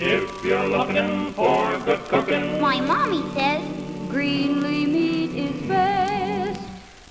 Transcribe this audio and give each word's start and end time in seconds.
If 0.00 0.44
you're 0.44 0.68
looking 0.68 1.32
for 1.32 1.76
good 1.84 1.98
cooking, 2.04 2.60
My 2.60 2.80
mommy 2.80 3.22
says 3.34 3.60
Greenlee 4.08 4.86
meat 4.86 5.34
is 5.34 5.62
best. 5.68 6.60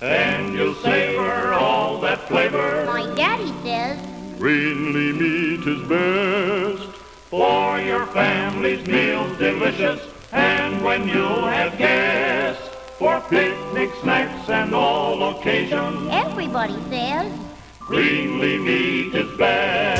and 0.00 0.54
you'll 0.54 0.74
savor 0.76 1.52
all 1.52 2.00
that 2.00 2.26
flavor, 2.26 2.86
My 2.86 3.04
daddy 3.14 3.52
says 3.62 3.98
Greenlee 4.38 5.12
meat 5.12 5.66
is 5.66 5.82
best. 5.90 6.88
for 7.28 7.78
your 7.80 8.06
family's 8.06 8.86
meals 8.86 9.36
delicious, 9.36 10.00
and 10.32 10.82
when 10.82 11.06
you 11.06 11.24
have 11.52 11.76
guests, 11.76 12.66
for 12.98 13.20
picnic 13.28 13.90
snacks 14.00 14.48
and 14.48 14.74
all 14.74 15.36
occasions, 15.36 16.08
everybody 16.10 16.78
says 16.88 17.30
Greenlee 17.78 18.58
meat 18.64 19.14
is 19.14 19.36
best. 19.36 19.99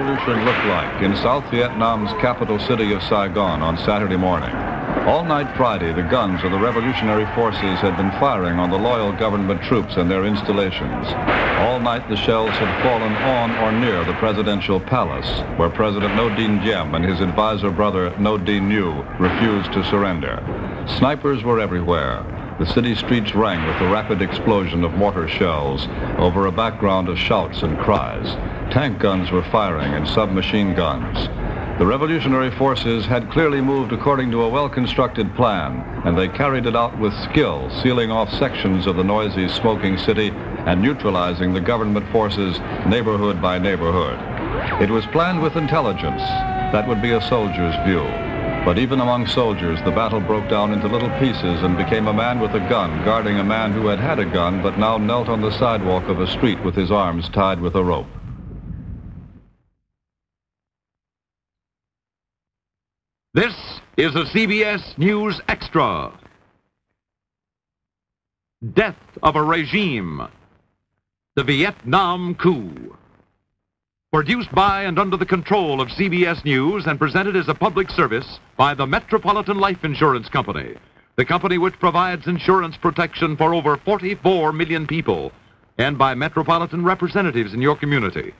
Revolution 0.00 0.46
looked 0.46 0.64
like 0.64 1.02
in 1.02 1.14
South 1.16 1.44
Vietnam's 1.50 2.10
capital 2.22 2.58
city 2.58 2.94
of 2.94 3.02
Saigon 3.02 3.60
on 3.60 3.76
Saturday 3.76 4.16
morning. 4.16 4.48
All 5.06 5.22
night 5.24 5.54
Friday, 5.58 5.92
the 5.92 6.08
guns 6.08 6.42
of 6.42 6.52
the 6.52 6.58
revolutionary 6.58 7.26
forces 7.34 7.78
had 7.80 7.98
been 7.98 8.10
firing 8.12 8.58
on 8.58 8.70
the 8.70 8.78
loyal 8.78 9.12
government 9.12 9.62
troops 9.62 9.98
and 9.98 10.10
their 10.10 10.24
installations. 10.24 11.06
All 11.60 11.78
night 11.80 12.08
the 12.08 12.16
shells 12.16 12.48
had 12.48 12.82
fallen 12.82 13.12
on 13.12 13.50
or 13.58 13.78
near 13.78 14.02
the 14.06 14.14
presidential 14.14 14.80
palace, 14.80 15.28
where 15.58 15.68
President 15.68 16.14
Ngo 16.14 16.34
Dinh 16.34 16.64
Diem 16.64 16.94
and 16.94 17.04
his 17.04 17.20
advisor 17.20 17.70
brother 17.70 18.10
Ngo 18.12 18.42
Dinh 18.42 18.70
Nhu 18.70 19.20
refused 19.20 19.70
to 19.74 19.84
surrender. 19.84 20.40
Snipers 20.96 21.44
were 21.44 21.60
everywhere. 21.60 22.24
The 22.58 22.72
city 22.72 22.94
streets 22.94 23.34
rang 23.34 23.66
with 23.66 23.78
the 23.78 23.92
rapid 23.92 24.22
explosion 24.22 24.82
of 24.82 24.94
mortar 24.94 25.28
shells 25.28 25.88
over 26.16 26.46
a 26.46 26.52
background 26.52 27.10
of 27.10 27.18
shouts 27.18 27.62
and 27.62 27.78
cries. 27.78 28.34
Tank 28.70 29.00
guns 29.00 29.32
were 29.32 29.42
firing 29.50 29.94
and 29.94 30.06
submachine 30.06 30.76
guns. 30.76 31.28
The 31.80 31.86
revolutionary 31.86 32.52
forces 32.52 33.04
had 33.04 33.28
clearly 33.32 33.60
moved 33.60 33.92
according 33.92 34.30
to 34.30 34.42
a 34.42 34.48
well-constructed 34.48 35.34
plan, 35.34 35.80
and 36.04 36.16
they 36.16 36.28
carried 36.28 36.66
it 36.66 36.76
out 36.76 36.96
with 36.98 37.12
skill, 37.24 37.68
sealing 37.82 38.12
off 38.12 38.32
sections 38.32 38.86
of 38.86 38.94
the 38.94 39.02
noisy, 39.02 39.48
smoking 39.48 39.98
city 39.98 40.28
and 40.66 40.80
neutralizing 40.80 41.52
the 41.52 41.60
government 41.60 42.06
forces 42.12 42.60
neighborhood 42.86 43.42
by 43.42 43.58
neighborhood. 43.58 44.20
It 44.80 44.90
was 44.90 45.04
planned 45.06 45.42
with 45.42 45.56
intelligence. 45.56 46.22
That 46.70 46.86
would 46.86 47.02
be 47.02 47.10
a 47.10 47.22
soldier's 47.22 47.74
view. 47.84 48.04
But 48.64 48.78
even 48.78 49.00
among 49.00 49.26
soldiers, 49.26 49.80
the 49.84 49.90
battle 49.90 50.20
broke 50.20 50.48
down 50.48 50.72
into 50.72 50.86
little 50.86 51.10
pieces 51.18 51.62
and 51.64 51.76
became 51.76 52.06
a 52.06 52.12
man 52.12 52.38
with 52.38 52.54
a 52.54 52.68
gun 52.68 53.04
guarding 53.04 53.40
a 53.40 53.44
man 53.44 53.72
who 53.72 53.88
had 53.88 53.98
had 53.98 54.20
a 54.20 54.24
gun 54.26 54.62
but 54.62 54.78
now 54.78 54.96
knelt 54.96 55.28
on 55.28 55.40
the 55.40 55.58
sidewalk 55.58 56.08
of 56.08 56.20
a 56.20 56.26
street 56.28 56.62
with 56.62 56.76
his 56.76 56.92
arms 56.92 57.28
tied 57.30 57.60
with 57.60 57.74
a 57.74 57.82
rope. 57.82 58.19
This 63.32 63.54
is 63.96 64.12
a 64.16 64.24
CBS 64.24 64.98
News 64.98 65.40
Extra. 65.46 66.12
Death 68.74 68.96
of 69.22 69.36
a 69.36 69.42
Regime. 69.42 70.26
The 71.36 71.44
Vietnam 71.44 72.34
Coup. 72.34 72.96
Produced 74.12 74.50
by 74.50 74.82
and 74.82 74.98
under 74.98 75.16
the 75.16 75.24
control 75.24 75.80
of 75.80 75.86
CBS 75.90 76.44
News 76.44 76.88
and 76.88 76.98
presented 76.98 77.36
as 77.36 77.46
a 77.46 77.54
public 77.54 77.88
service 77.92 78.40
by 78.56 78.74
the 78.74 78.84
Metropolitan 78.84 79.60
Life 79.60 79.84
Insurance 79.84 80.28
Company, 80.28 80.74
the 81.14 81.24
company 81.24 81.56
which 81.56 81.78
provides 81.78 82.26
insurance 82.26 82.76
protection 82.78 83.36
for 83.36 83.54
over 83.54 83.76
44 83.76 84.52
million 84.52 84.88
people, 84.88 85.30
and 85.78 85.96
by 85.96 86.16
metropolitan 86.16 86.82
representatives 86.82 87.54
in 87.54 87.62
your 87.62 87.76
community. 87.76 88.34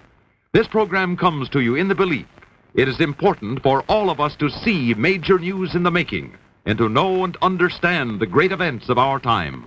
This 0.53 0.67
program 0.67 1.17
comes 1.17 1.49
to 1.51 1.61
you 1.61 1.77
in 1.77 1.87
the 1.87 1.95
belief 1.95 2.27
it 2.75 2.89
is 2.89 3.01
important 3.01 3.63
for 3.63 3.83
all 3.89 4.11
of 4.11 4.21
us 4.21 4.37
to 4.37 4.51
see 4.51 4.95
major 4.95 5.39
news 5.39 5.75
in 5.75 5.83
the 5.83 5.91
making 5.91 6.37
and 6.67 6.79
to 6.79 6.89
know 6.89 7.25
and 7.25 7.37
understand 7.43 8.21
the 8.21 8.27
great 8.27 8.53
events 8.53 8.89
of 8.89 8.99
our 8.99 9.19
time. 9.19 9.67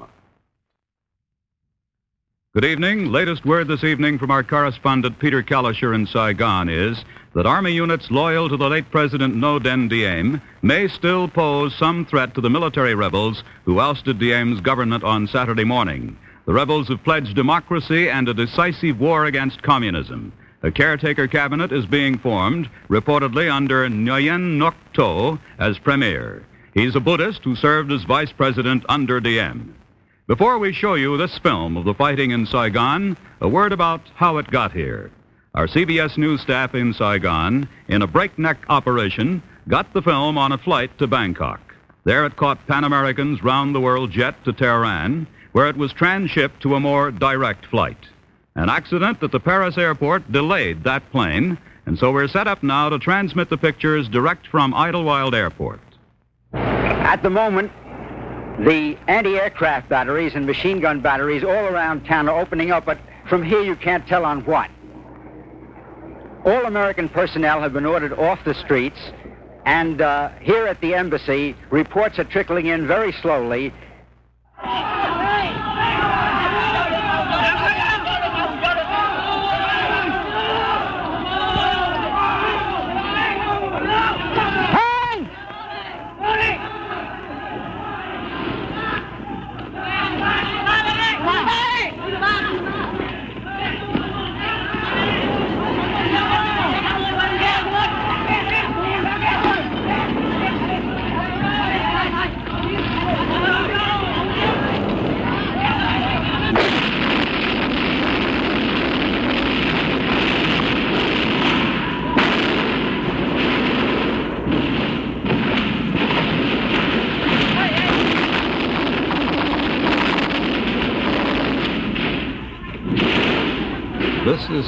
Good 2.53 2.65
evening. 2.65 3.11
Latest 3.11 3.45
word 3.45 3.67
this 3.67 3.83
evening 3.83 4.19
from 4.19 4.29
our 4.29 4.43
correspondent 4.43 5.17
Peter 5.17 5.41
Kalischer 5.41 5.95
in 5.95 6.05
Saigon 6.05 6.69
is 6.69 7.03
that 7.33 7.47
Army 7.47 7.71
units 7.71 8.11
loyal 8.11 8.47
to 8.47 8.57
the 8.57 8.69
late 8.69 8.91
President 8.91 9.35
Ngo 9.35 9.59
Dinh 9.59 9.89
Diem 9.89 10.39
may 10.61 10.87
still 10.87 11.27
pose 11.27 11.75
some 11.75 12.05
threat 12.05 12.35
to 12.35 12.41
the 12.41 12.51
military 12.51 12.93
rebels 12.93 13.43
who 13.65 13.79
ousted 13.79 14.19
Diem's 14.19 14.61
government 14.61 15.03
on 15.03 15.25
Saturday 15.25 15.63
morning. 15.63 16.15
The 16.45 16.53
rebels 16.53 16.89
have 16.89 17.03
pledged 17.03 17.35
democracy 17.35 18.07
and 18.07 18.29
a 18.29 18.35
decisive 18.35 18.99
war 18.99 19.25
against 19.25 19.63
communism. 19.63 20.31
A 20.65 20.71
caretaker 20.71 21.27
cabinet 21.27 21.73
is 21.73 21.85
being 21.85 22.17
formed, 22.17 22.69
reportedly 22.89 23.53
under 23.53 23.85
Nguyen 23.89 24.57
Ngoc 24.57 24.75
Tho 24.95 25.37
as 25.59 25.77
premier. 25.77 26.45
He's 26.73 26.95
a 26.95 27.01
Buddhist 27.01 27.43
who 27.43 27.57
served 27.57 27.91
as 27.91 28.05
vice 28.05 28.31
president 28.31 28.85
under 28.87 29.19
Diem. 29.19 29.75
Before 30.25 30.57
we 30.57 30.71
show 30.71 30.93
you 30.93 31.17
this 31.17 31.37
film 31.39 31.75
of 31.75 31.83
the 31.83 31.93
fighting 31.93 32.31
in 32.31 32.45
Saigon, 32.45 33.17
a 33.41 33.49
word 33.49 33.73
about 33.73 33.99
how 34.15 34.37
it 34.37 34.49
got 34.49 34.71
here. 34.71 35.11
Our 35.53 35.67
CBS 35.67 36.17
News 36.17 36.39
staff 36.39 36.73
in 36.73 36.93
Saigon, 36.93 37.67
in 37.89 38.01
a 38.01 38.07
breakneck 38.07 38.63
operation, 38.69 39.43
got 39.67 39.93
the 39.93 40.01
film 40.01 40.37
on 40.37 40.53
a 40.53 40.57
flight 40.57 40.97
to 40.97 41.07
Bangkok. 41.07 41.59
There 42.05 42.25
it 42.25 42.37
caught 42.37 42.65
Pan 42.67 42.85
American's 42.85 43.43
round 43.43 43.75
the 43.75 43.81
world 43.81 44.11
jet 44.11 44.41
to 44.45 44.53
Tehran, 44.53 45.27
where 45.51 45.67
it 45.67 45.75
was 45.75 45.91
transshipped 45.91 46.61
to 46.61 46.75
a 46.75 46.79
more 46.79 47.11
direct 47.11 47.65
flight. 47.65 47.99
An 48.55 48.69
accident 48.69 49.23
at 49.23 49.31
the 49.31 49.39
Paris 49.39 49.77
airport 49.79 50.31
delayed 50.31 50.83
that 50.83 51.09
plane, 51.11 51.57
and 51.87 51.97
so 51.97 52.11
we're 52.11 52.27
set 52.27 52.47
up 52.47 52.61
now 52.61 52.87
to 52.89 52.99
transmit 52.99 53.49
the 53.49 53.57
pictures 53.57 54.07
direct 54.07 54.45
from 54.47 54.75
Idlewild 54.75 55.33
Airport. 55.33 55.79
At 56.53 57.23
the 57.23 57.31
moment, 57.31 57.71
the 58.59 58.95
anti-aircraft 59.07 59.89
batteries 59.89 60.35
and 60.35 60.45
machine 60.45 60.79
gun 60.79 61.01
batteries 61.01 61.43
all 61.43 61.65
around 61.65 62.05
town 62.05 62.29
are 62.29 62.39
opening 62.39 62.69
up, 62.69 62.85
but 62.85 62.99
from 63.27 63.43
here 63.43 63.61
you 63.61 63.75
can't 63.75 64.05
tell 64.07 64.23
on 64.23 64.45
what. 64.45 64.69
All 66.45 66.65
American 66.65 67.09
personnel 67.09 67.59
have 67.59 67.73
been 67.73 67.87
ordered 67.87 68.13
off 68.13 68.37
the 68.45 68.53
streets, 68.53 68.99
and 69.65 69.99
uh, 69.99 70.29
here 70.41 70.67
at 70.67 70.79
the 70.79 70.93
embassy, 70.93 71.55
reports 71.71 72.19
are 72.19 72.25
trickling 72.25 72.67
in 72.67 72.85
very 72.85 73.13
slowly. 73.13 73.73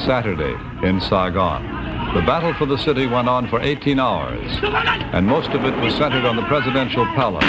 Saturday 0.05 0.55
in 0.87 1.01
Saigon. 1.01 1.63
The 2.13 2.21
battle 2.21 2.53
for 2.53 2.67
the 2.67 2.77
city 2.77 3.07
went 3.07 3.27
on 3.27 3.49
for 3.49 3.59
18 3.59 3.99
hours, 3.99 4.59
and 4.61 5.25
most 5.25 5.49
of 5.49 5.65
it 5.65 5.75
was 5.81 5.95
centered 5.95 6.25
on 6.25 6.35
the 6.35 6.43
presidential 6.43 7.05
palace, 7.07 7.43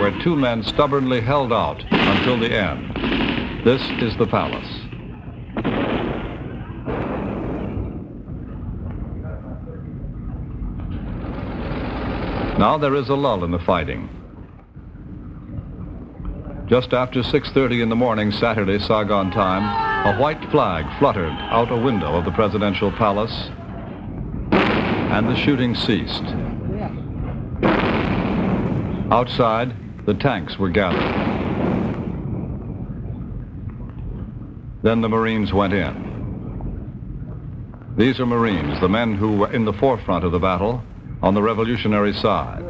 where 0.00 0.10
two 0.20 0.34
men 0.34 0.64
stubbornly 0.64 1.20
held 1.20 1.52
out 1.52 1.84
until 1.90 2.38
the 2.38 2.52
end. 2.52 3.64
This 3.64 3.80
is 4.02 4.16
the 4.18 4.26
palace. 4.26 4.66
Now 12.58 12.76
there 12.76 12.96
is 12.96 13.08
a 13.08 13.14
lull 13.14 13.44
in 13.44 13.52
the 13.52 13.60
fighting. 13.60 14.08
Just 16.66 16.92
after 16.92 17.22
6.30 17.22 17.82
in 17.82 17.88
the 17.88 17.96
morning, 17.96 18.32
Saturday, 18.32 18.78
Saigon 18.80 19.30
time, 19.30 19.89
a 20.06 20.16
white 20.16 20.42
flag 20.50 20.86
fluttered 20.98 21.32
out 21.50 21.70
a 21.70 21.76
window 21.76 22.14
of 22.14 22.24
the 22.24 22.30
presidential 22.30 22.90
palace 22.90 23.50
and 24.50 25.28
the 25.28 25.36
shooting 25.36 25.74
ceased. 25.74 26.24
Outside, 29.12 29.76
the 30.06 30.14
tanks 30.14 30.58
were 30.58 30.70
gathered. 30.70 31.02
Then 34.82 35.02
the 35.02 35.08
Marines 35.10 35.52
went 35.52 35.74
in. 35.74 36.08
These 37.98 38.20
are 38.20 38.26
Marines, 38.26 38.80
the 38.80 38.88
men 38.88 39.14
who 39.14 39.36
were 39.36 39.52
in 39.52 39.66
the 39.66 39.74
forefront 39.74 40.24
of 40.24 40.32
the 40.32 40.38
battle 40.38 40.82
on 41.22 41.34
the 41.34 41.42
revolutionary 41.42 42.14
side. 42.14 42.64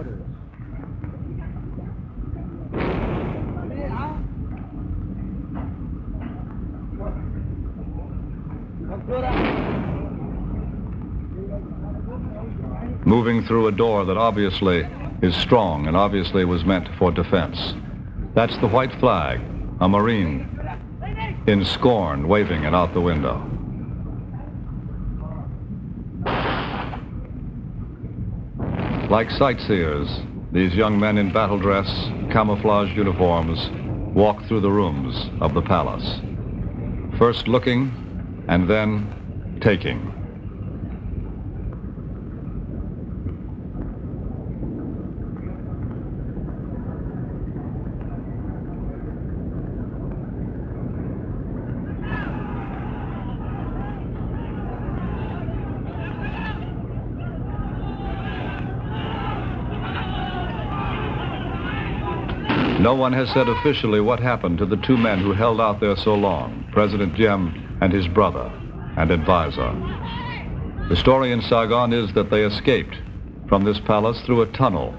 Through 13.51 13.67
a 13.67 13.73
door 13.73 14.05
that 14.05 14.17
obviously 14.17 14.87
is 15.23 15.35
strong 15.35 15.89
and 15.89 15.97
obviously 15.97 16.45
was 16.45 16.65
meant 16.65 16.89
for 16.97 17.11
defense. 17.11 17.75
That's 18.33 18.57
the 18.59 18.69
white 18.69 18.95
flag, 19.01 19.41
a 19.81 19.89
Marine 19.89 20.49
in 21.49 21.65
scorn 21.65 22.29
waving 22.29 22.63
it 22.63 22.73
out 22.73 22.95
the 22.95 23.01
window. 23.01 23.45
Like 29.11 29.33
sightseers, 29.33 30.09
these 30.53 30.73
young 30.75 31.01
men 31.01 31.19
in 31.19 31.33
battle 31.33 31.59
dress, 31.59 31.89
camouflage 32.31 32.97
uniforms, 32.97 33.69
walk 34.15 34.45
through 34.45 34.61
the 34.61 34.71
rooms 34.71 35.29
of 35.41 35.55
the 35.55 35.63
palace. 35.63 36.21
First 37.19 37.49
looking 37.49 38.45
and 38.47 38.71
then 38.71 39.59
taking. 39.61 40.20
No 62.91 62.97
one 62.97 63.13
has 63.13 63.31
said 63.31 63.49
officially 63.49 64.01
what 64.01 64.19
happened 64.19 64.59
to 64.59 64.67
the 64.67 64.77
two 64.77 64.97
men 64.97 65.21
who 65.21 65.33
held 65.33 65.61
out 65.61 65.79
there 65.79 65.95
so 65.95 66.13
long, 66.17 66.67
President 66.73 67.15
Diem 67.15 67.79
and 67.81 67.93
his 67.93 68.09
brother 68.09 68.51
and 68.97 69.13
advisor. 69.13 69.71
The 70.89 70.97
story 70.97 71.31
in 71.31 71.41
Saigon 71.41 71.93
is 71.93 72.13
that 72.15 72.31
they 72.31 72.43
escaped 72.43 72.97
from 73.49 73.63
this 73.63 73.79
palace 73.79 74.21
through 74.23 74.43
a 74.43 74.47
tunnel, 74.47 74.93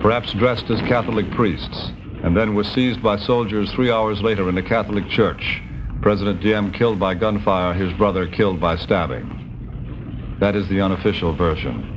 perhaps 0.00 0.32
dressed 0.32 0.70
as 0.70 0.80
Catholic 0.88 1.30
priests, 1.32 1.90
and 2.24 2.34
then 2.34 2.54
were 2.54 2.64
seized 2.64 3.02
by 3.02 3.18
soldiers 3.18 3.70
three 3.72 3.90
hours 3.90 4.22
later 4.22 4.48
in 4.48 4.56
a 4.56 4.62
Catholic 4.62 5.06
church. 5.10 5.60
President 6.00 6.40
Diem 6.40 6.72
killed 6.72 6.98
by 6.98 7.12
gunfire, 7.12 7.74
his 7.74 7.92
brother 7.98 8.26
killed 8.26 8.58
by 8.58 8.76
stabbing. 8.76 10.38
That 10.40 10.56
is 10.56 10.66
the 10.70 10.80
unofficial 10.80 11.36
version. 11.36 11.91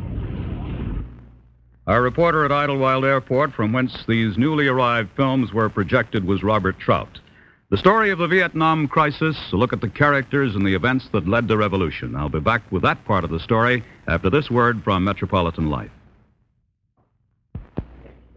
Our 1.87 2.01
reporter 2.01 2.43
at 2.43 2.51
Idlewild 2.51 3.05
Airport, 3.05 3.53
from 3.53 3.71
whence 3.71 4.05
these 4.07 4.39
newly 4.39 4.67
arrived 4.67 5.11
films 5.15 5.53
were 5.53 5.69
projected, 5.69 6.25
was 6.25 6.41
Robert 6.41 6.79
Trout. 6.79 7.19
The 7.69 7.77
story 7.77 8.09
of 8.09 8.17
the 8.17 8.27
Vietnam 8.27 8.87
crisis, 8.87 9.37
a 9.51 9.55
look 9.55 9.71
at 9.71 9.81
the 9.81 9.89
characters 9.89 10.55
and 10.55 10.65
the 10.65 10.73
events 10.73 11.07
that 11.11 11.27
led 11.27 11.47
to 11.47 11.57
revolution. 11.57 12.15
I'll 12.15 12.27
be 12.27 12.39
back 12.39 12.63
with 12.71 12.81
that 12.81 13.05
part 13.05 13.23
of 13.23 13.29
the 13.29 13.39
story 13.39 13.83
after 14.07 14.31
this 14.31 14.49
word 14.49 14.83
from 14.83 15.03
Metropolitan 15.03 15.69
Life. 15.69 15.91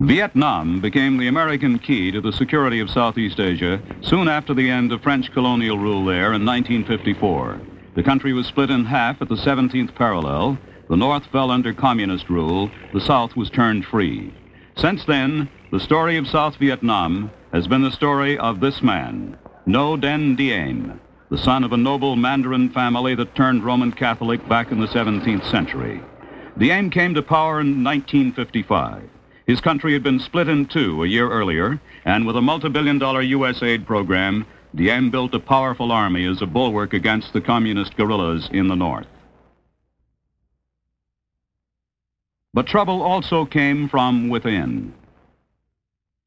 Vietnam 0.00 0.82
became 0.82 1.16
the 1.16 1.28
American 1.28 1.78
key 1.78 2.10
to 2.10 2.20
the 2.20 2.32
security 2.32 2.80
of 2.80 2.90
Southeast 2.90 3.40
Asia 3.40 3.80
soon 4.02 4.28
after 4.28 4.52
the 4.52 4.68
end 4.68 4.92
of 4.92 5.02
French 5.02 5.32
colonial 5.32 5.78
rule 5.78 6.04
there 6.04 6.34
in 6.34 6.44
1954. 6.44 7.60
The 7.94 8.02
country 8.02 8.34
was 8.34 8.46
split 8.46 8.70
in 8.70 8.84
half 8.84 9.22
at 9.22 9.30
the 9.30 9.36
17th 9.36 9.94
parallel, 9.94 10.58
the 10.88 10.96
North 10.96 11.26
fell 11.26 11.50
under 11.50 11.72
communist 11.72 12.30
rule. 12.30 12.70
The 12.92 13.00
South 13.00 13.36
was 13.36 13.50
turned 13.50 13.84
free. 13.84 14.32
Since 14.76 15.04
then, 15.04 15.48
the 15.70 15.80
story 15.80 16.16
of 16.16 16.26
South 16.26 16.56
Vietnam 16.56 17.30
has 17.52 17.66
been 17.66 17.82
the 17.82 17.90
story 17.90 18.38
of 18.38 18.60
this 18.60 18.82
man, 18.82 19.36
Ngo 19.66 20.00
Dinh 20.00 20.36
Diem, 20.36 20.98
the 21.30 21.38
son 21.38 21.62
of 21.62 21.72
a 21.72 21.76
noble 21.76 22.16
Mandarin 22.16 22.70
family 22.70 23.14
that 23.14 23.34
turned 23.34 23.64
Roman 23.64 23.92
Catholic 23.92 24.46
back 24.48 24.72
in 24.72 24.80
the 24.80 24.86
17th 24.86 25.50
century. 25.50 26.00
Diem 26.56 26.90
came 26.90 27.14
to 27.14 27.22
power 27.22 27.60
in 27.60 27.84
1955. 27.84 29.02
His 29.46 29.60
country 29.60 29.92
had 29.92 30.02
been 30.02 30.20
split 30.20 30.48
in 30.48 30.66
two 30.66 31.02
a 31.04 31.06
year 31.06 31.30
earlier, 31.30 31.80
and 32.04 32.26
with 32.26 32.36
a 32.36 32.42
multi-billion 32.42 32.98
dollar 32.98 33.20
U.S. 33.20 33.62
aid 33.62 33.86
program, 33.86 34.46
Diem 34.74 35.10
built 35.10 35.34
a 35.34 35.40
powerful 35.40 35.92
army 35.92 36.26
as 36.26 36.40
a 36.40 36.46
bulwark 36.46 36.94
against 36.94 37.32
the 37.32 37.40
communist 37.40 37.96
guerrillas 37.96 38.48
in 38.52 38.68
the 38.68 38.76
north. 38.76 39.06
But 42.54 42.66
trouble 42.66 43.02
also 43.02 43.44
came 43.44 43.88
from 43.88 44.28
within. 44.30 44.94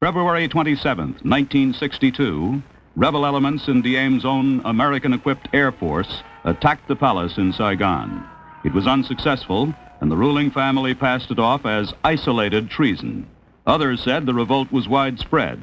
February 0.00 0.48
27, 0.48 0.98
1962, 1.22 2.62
rebel 2.96 3.26
elements 3.26 3.68
in 3.68 3.82
Diem's 3.82 4.24
own 4.24 4.60
American-equipped 4.64 5.48
Air 5.52 5.72
Force 5.72 6.22
attacked 6.44 6.88
the 6.88 6.96
palace 6.96 7.38
in 7.38 7.52
Saigon. 7.52 8.24
It 8.64 8.72
was 8.72 8.86
unsuccessful, 8.86 9.74
and 10.00 10.10
the 10.10 10.16
ruling 10.16 10.50
family 10.50 10.94
passed 10.94 11.30
it 11.30 11.38
off 11.38 11.66
as 11.66 11.92
isolated 12.04 12.70
treason. 12.70 13.26
Others 13.66 14.02
said 14.02 14.26
the 14.26 14.34
revolt 14.34 14.70
was 14.72 14.88
widespread. 14.88 15.60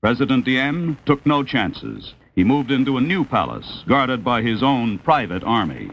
President 0.00 0.44
Diem 0.44 0.98
took 1.06 1.24
no 1.24 1.42
chances. 1.42 2.14
He 2.34 2.44
moved 2.44 2.70
into 2.70 2.96
a 2.96 3.02
new 3.02 3.24
palace, 3.24 3.84
guarded 3.86 4.24
by 4.24 4.42
his 4.42 4.62
own 4.62 4.98
private 4.98 5.44
army. 5.44 5.90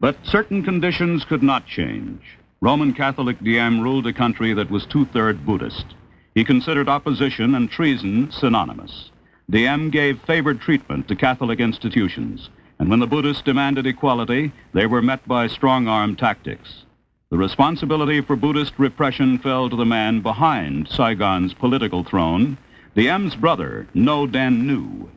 But 0.00 0.16
certain 0.24 0.62
conditions 0.62 1.24
could 1.24 1.42
not 1.42 1.66
change. 1.66 2.20
Roman 2.60 2.92
Catholic 2.92 3.38
Diem 3.40 3.80
ruled 3.80 4.08
a 4.08 4.12
country 4.12 4.52
that 4.52 4.68
was 4.68 4.84
two-thirds 4.84 5.38
Buddhist. 5.42 5.86
He 6.34 6.42
considered 6.42 6.88
opposition 6.88 7.54
and 7.54 7.70
treason 7.70 8.32
synonymous. 8.32 9.12
Diem 9.48 9.90
gave 9.90 10.20
favored 10.22 10.60
treatment 10.60 11.06
to 11.06 11.14
Catholic 11.14 11.60
institutions, 11.60 12.50
and 12.80 12.90
when 12.90 12.98
the 12.98 13.06
Buddhists 13.06 13.42
demanded 13.42 13.86
equality, 13.86 14.50
they 14.72 14.86
were 14.86 15.00
met 15.00 15.26
by 15.28 15.46
strong-arm 15.46 16.16
tactics. 16.16 16.82
The 17.30 17.38
responsibility 17.38 18.22
for 18.22 18.34
Buddhist 18.34 18.74
repression 18.76 19.38
fell 19.38 19.70
to 19.70 19.76
the 19.76 19.86
man 19.86 20.20
behind 20.20 20.88
Saigon's 20.88 21.54
political 21.54 22.02
throne, 22.02 22.58
Diem's 22.96 23.36
brother, 23.36 23.86
Ngo 23.94 24.32
Dinh 24.32 24.64
Nhu. 24.64 25.08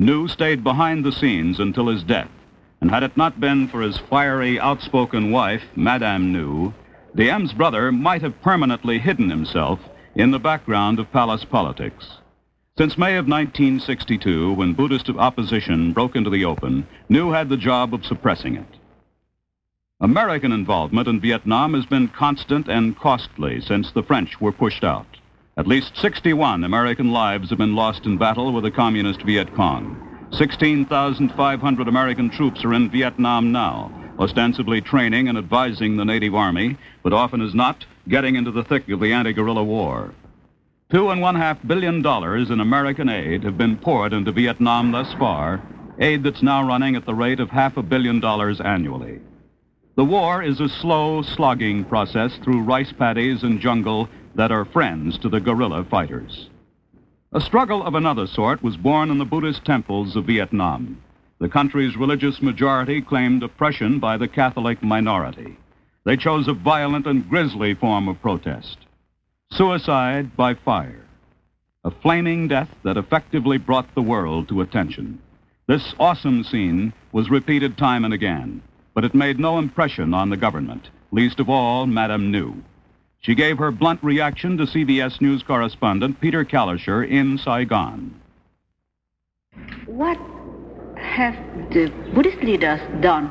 Nhu 0.00 0.30
stayed 0.30 0.62
behind 0.62 1.04
the 1.04 1.12
scenes 1.12 1.58
until 1.58 1.88
his 1.88 2.04
death, 2.04 2.30
and 2.80 2.88
had 2.88 3.02
it 3.02 3.16
not 3.16 3.40
been 3.40 3.66
for 3.66 3.80
his 3.80 3.98
fiery, 3.98 4.60
outspoken 4.60 5.32
wife, 5.32 5.64
Madame 5.74 6.32
Nhu, 6.32 6.72
Diem's 7.16 7.52
brother 7.52 7.92
might 7.92 8.22
have 8.22 8.42
permanently 8.42 8.98
hidden 8.98 9.30
himself 9.30 9.78
in 10.16 10.32
the 10.32 10.38
background 10.38 10.98
of 10.98 11.12
palace 11.12 11.44
politics. 11.44 12.08
Since 12.76 12.98
May 12.98 13.16
of 13.16 13.28
1962, 13.28 14.52
when 14.54 14.74
Buddhist 14.74 15.08
opposition 15.08 15.92
broke 15.92 16.16
into 16.16 16.30
the 16.30 16.44
open, 16.44 16.88
Nhu 17.08 17.32
had 17.32 17.48
the 17.48 17.56
job 17.56 17.94
of 17.94 18.04
suppressing 18.04 18.56
it. 18.56 18.66
American 20.00 20.50
involvement 20.50 21.06
in 21.06 21.20
Vietnam 21.20 21.74
has 21.74 21.86
been 21.86 22.08
constant 22.08 22.66
and 22.66 22.98
costly 22.98 23.60
since 23.60 23.92
the 23.92 24.02
French 24.02 24.40
were 24.40 24.50
pushed 24.50 24.82
out. 24.82 25.06
At 25.56 25.68
least 25.68 25.96
61 25.96 26.64
American 26.64 27.12
lives 27.12 27.50
have 27.50 27.58
been 27.58 27.76
lost 27.76 28.06
in 28.06 28.18
battle 28.18 28.52
with 28.52 28.64
the 28.64 28.72
communist 28.72 29.22
Viet 29.22 29.54
Cong. 29.54 30.28
16,500 30.32 31.86
American 31.86 32.28
troops 32.28 32.64
are 32.64 32.74
in 32.74 32.90
Vietnam 32.90 33.52
now, 33.52 34.03
ostensibly 34.18 34.80
training 34.80 35.28
and 35.28 35.36
advising 35.36 35.96
the 35.96 36.04
native 36.04 36.34
army, 36.34 36.76
but 37.02 37.12
often 37.12 37.40
as 37.40 37.54
not, 37.54 37.84
getting 38.08 38.36
into 38.36 38.50
the 38.50 38.64
thick 38.64 38.88
of 38.88 39.00
the 39.00 39.12
anti-guerrilla 39.12 39.64
war. 39.64 40.12
Two 40.90 41.10
and 41.10 41.20
one 41.20 41.34
half 41.34 41.58
billion 41.66 42.02
dollars 42.02 42.50
in 42.50 42.60
American 42.60 43.08
aid 43.08 43.42
have 43.42 43.58
been 43.58 43.76
poured 43.76 44.12
into 44.12 44.32
Vietnam 44.32 44.92
thus 44.92 45.12
far, 45.14 45.62
aid 45.98 46.22
that's 46.22 46.42
now 46.42 46.66
running 46.66 46.96
at 46.96 47.06
the 47.06 47.14
rate 47.14 47.40
of 47.40 47.50
half 47.50 47.76
a 47.76 47.82
billion 47.82 48.20
dollars 48.20 48.60
annually. 48.60 49.20
The 49.96 50.04
war 50.04 50.42
is 50.42 50.60
a 50.60 50.68
slow, 50.68 51.22
slogging 51.22 51.84
process 51.84 52.36
through 52.38 52.62
rice 52.62 52.92
paddies 52.92 53.44
and 53.44 53.60
jungle 53.60 54.08
that 54.34 54.50
are 54.50 54.64
friends 54.64 55.18
to 55.18 55.28
the 55.28 55.40
guerrilla 55.40 55.84
fighters. 55.84 56.48
A 57.32 57.40
struggle 57.40 57.82
of 57.82 57.94
another 57.94 58.26
sort 58.26 58.62
was 58.62 58.76
born 58.76 59.10
in 59.10 59.18
the 59.18 59.24
Buddhist 59.24 59.64
temples 59.64 60.16
of 60.16 60.24
Vietnam. 60.26 61.02
The 61.40 61.48
country's 61.48 61.96
religious 61.96 62.40
majority 62.40 63.02
claimed 63.02 63.42
oppression 63.42 63.98
by 63.98 64.16
the 64.16 64.28
Catholic 64.28 64.82
minority. 64.82 65.56
They 66.04 66.16
chose 66.16 66.48
a 66.48 66.52
violent 66.52 67.06
and 67.06 67.28
grisly 67.28 67.74
form 67.74 68.08
of 68.08 68.20
protest 68.20 68.78
suicide 69.54 70.36
by 70.36 70.54
fire, 70.54 71.04
a 71.84 71.90
flaming 71.90 72.48
death 72.48 72.68
that 72.82 72.96
effectively 72.96 73.56
brought 73.56 73.94
the 73.94 74.02
world 74.02 74.48
to 74.48 74.60
attention. 74.60 75.20
This 75.68 75.94
awesome 75.98 76.42
scene 76.42 76.92
was 77.12 77.30
repeated 77.30 77.78
time 77.78 78.04
and 78.04 78.12
again, 78.12 78.62
but 78.94 79.04
it 79.04 79.14
made 79.14 79.38
no 79.38 79.58
impression 79.58 80.12
on 80.12 80.28
the 80.28 80.36
government, 80.36 80.88
least 81.12 81.38
of 81.38 81.48
all 81.48 81.86
Madame 81.86 82.32
Nhu. 82.32 82.62
She 83.20 83.34
gave 83.34 83.58
her 83.58 83.70
blunt 83.70 84.02
reaction 84.02 84.56
to 84.58 84.64
CBS 84.64 85.20
News 85.20 85.42
correspondent 85.42 86.20
Peter 86.20 86.44
Kalischer 86.44 87.08
in 87.08 87.38
Saigon. 87.38 88.20
What 89.86 90.18
have 91.20 91.34
the 91.70 91.90
Buddhist 92.14 92.42
leaders 92.42 92.80
done 93.00 93.30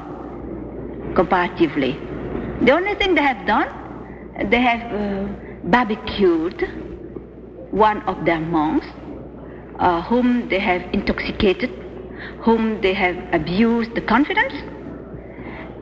comparatively? 1.16 1.94
The 2.62 2.72
only 2.72 2.96
thing 2.96 3.16
they 3.16 3.22
have 3.22 3.46
done, 3.46 3.68
they 4.50 4.62
have 4.62 4.82
uh, 4.92 5.28
barbecued 5.64 6.62
one 7.72 8.02
of 8.04 8.26
their 8.26 8.40
monks, 8.40 8.88
uh, 9.80 10.02
whom 10.04 10.48
they 10.50 10.60
have 10.60 10.82
intoxicated, 10.94 11.72
whom 12.40 12.82
they 12.82 12.94
have 12.94 13.18
abused 13.34 13.96
the 13.96 14.02
confidence. 14.02 14.54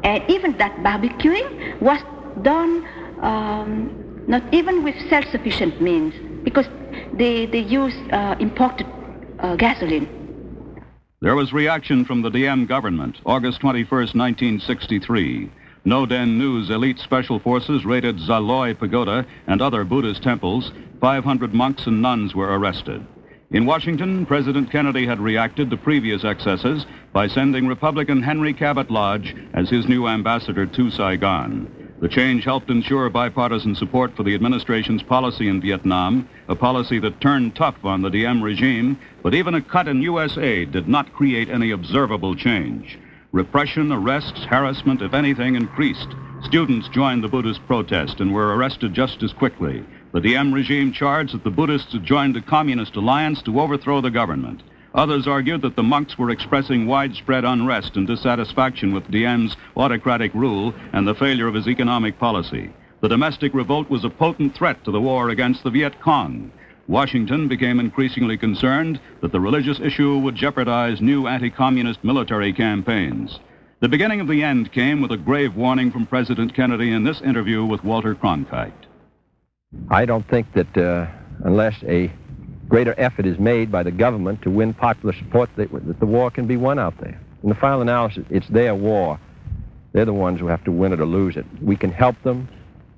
And 0.04 0.24
even 0.30 0.58
that 0.58 0.78
barbecuing 0.78 1.80
was 1.82 2.02
done 2.42 2.86
um, 3.22 3.74
not 4.28 4.42
even 4.54 4.84
with 4.84 4.96
self-sufficient 5.10 5.82
means, 5.82 6.14
because 6.44 6.68
they, 7.14 7.46
they 7.46 7.60
use 7.60 7.94
uh, 8.12 8.36
imported 8.40 8.88
uh, 9.40 9.56
gasoline. 9.56 10.21
There 11.24 11.36
was 11.36 11.54
reaction 11.54 12.04
from 12.04 12.24
the 12.24 12.32
Diem 12.32 12.66
government, 12.66 13.18
August 13.28 13.60
21, 13.60 13.88
1963. 13.92 15.52
Ngo 15.86 16.08
Dinh 16.08 16.40
Nhu's 16.40 16.72
elite 16.72 16.98
special 16.98 17.38
forces 17.38 17.86
raided 17.86 18.18
Xa 18.18 18.44
Loi 18.44 18.74
Pagoda 18.74 19.28
and 19.46 19.62
other 19.62 19.84
Buddhist 19.84 20.24
temples. 20.24 20.72
500 21.00 21.54
monks 21.54 21.86
and 21.86 22.02
nuns 22.02 22.34
were 22.34 22.58
arrested. 22.58 23.06
In 23.52 23.68
Washington, 23.68 24.26
President 24.26 24.72
Kennedy 24.72 25.06
had 25.06 25.20
reacted 25.20 25.70
to 25.70 25.78
previous 25.78 26.24
excesses 26.24 26.88
by 27.14 27.28
sending 27.28 27.68
Republican 27.68 28.24
Henry 28.24 28.52
Cabot 28.52 28.90
Lodge 28.90 29.36
as 29.54 29.70
his 29.70 29.88
new 29.88 30.08
ambassador 30.08 30.66
to 30.66 30.90
Saigon. 30.90 31.81
The 32.02 32.10
change 32.10 32.46
helped 32.46 32.72
ensure 32.72 33.08
bipartisan 33.12 33.76
support 33.76 34.16
for 34.16 34.24
the 34.24 34.34
administration's 34.34 35.04
policy 35.04 35.48
in 35.48 35.62
Vietnam, 35.62 36.28
a 36.48 36.56
policy 36.56 36.98
that 36.98 37.22
turned 37.22 37.56
tough 37.56 37.86
on 37.86 38.02
the 38.02 38.10
Diem 38.10 38.42
regime, 38.42 38.98
but 39.22 39.36
even 39.36 39.54
a 39.54 39.62
cut 39.62 39.88
in 39.88 40.02
U.S. 40.02 40.36
aid 40.36 40.72
did 40.72 40.88
not 40.88 41.14
create 41.14 41.48
any 41.48 41.70
observable 41.70 42.36
change. 42.36 42.98
Repression, 43.32 43.92
arrests, 43.92 44.44
harassment, 44.46 45.04
if 45.04 45.14
anything, 45.14 45.54
increased. 45.54 46.08
Students 46.44 46.90
joined 46.90 47.24
the 47.24 47.28
Buddhist 47.28 47.64
protest 47.68 48.20
and 48.20 48.34
were 48.34 48.56
arrested 48.56 48.96
just 48.96 49.22
as 49.22 49.32
quickly. 49.32 49.86
The 50.12 50.22
Diem 50.22 50.52
regime 50.52 50.92
charged 50.92 51.36
that 51.36 51.44
the 51.44 51.52
Buddhists 51.52 51.94
had 51.94 52.04
joined 52.04 52.36
the 52.36 52.42
Communist 52.42 52.96
alliance 52.96 53.44
to 53.44 53.62
overthrow 53.62 54.02
the 54.02 54.10
government. 54.10 54.64
Others 54.94 55.28
argued 55.28 55.62
that 55.62 55.76
the 55.76 55.84
monks 55.84 56.18
were 56.18 56.30
expressing 56.30 56.86
widespread 56.86 57.46
unrest 57.46 57.96
and 57.96 58.06
dissatisfaction 58.06 58.94
with 58.94 59.10
Diem's 59.10 59.56
autocratic 59.78 60.34
rule 60.34 60.74
and 60.92 61.08
the 61.08 61.16
failure 61.16 61.48
of 61.48 61.54
his 61.54 61.68
economic 61.68 62.20
policy. 62.20 62.70
The 63.00 63.08
domestic 63.08 63.54
revolt 63.54 63.90
was 63.90 64.04
a 64.04 64.10
potent 64.10 64.54
threat 64.54 64.84
to 64.84 64.92
the 64.92 65.02
war 65.02 65.30
against 65.30 65.64
the 65.64 65.70
Viet 65.70 66.00
Cong. 66.02 66.52
Washington 66.88 67.48
became 67.48 67.80
increasingly 67.80 68.38
concerned 68.38 69.00
that 69.22 69.32
the 69.32 69.40
religious 69.40 69.80
issue 69.80 70.18
would 70.18 70.36
jeopardize 70.36 71.00
new 71.00 71.26
anti-communist 71.26 72.04
military 72.04 72.52
campaigns. 72.52 73.40
The 73.80 73.90
beginning 73.90 74.20
of 74.20 74.28
the 74.28 74.44
end 74.44 74.72
came 74.74 75.02
with 75.02 75.12
a 75.12 75.18
grave 75.18 75.56
warning 75.56 75.90
from 75.90 76.06
President 76.06 76.54
Kennedy 76.54 76.92
in 76.92 77.04
this 77.04 77.22
interview 77.22 77.66
with 77.66 77.84
Walter 77.84 78.14
Cronkite. 78.14 78.74
I 79.90 80.06
don't 80.06 80.28
think 80.28 80.52
that 80.54 80.78
uh, 80.78 81.08
unless 81.46 81.82
a 81.84 82.12
greater 82.72 82.96
effort 82.98 83.26
is 83.26 83.38
made 83.38 83.70
by 83.70 83.84
the 83.84 83.92
government 83.92 84.42
to 84.42 84.50
win 84.50 84.74
popular 84.74 85.14
support 85.18 85.50
that, 85.58 85.70
that 85.86 86.00
the 86.00 86.06
war 86.06 86.32
can 86.32 86.48
be 86.48 86.56
won 86.56 86.80
out 86.80 86.98
there. 87.02 87.20
In 87.44 87.50
the 87.50 87.56
final 87.56 87.82
analysis, 87.82 88.26
it's 88.30 88.48
their 88.48 88.74
war. 88.74 89.20
They're 89.92 90.06
the 90.06 90.14
ones 90.14 90.40
who 90.40 90.48
have 90.48 90.64
to 90.64 90.72
win 90.72 90.94
it 90.94 91.02
or 91.02 91.06
lose 91.06 91.36
it. 91.36 91.46
We 91.62 91.76
can 91.76 91.92
help 91.92 92.16
them. 92.24 92.48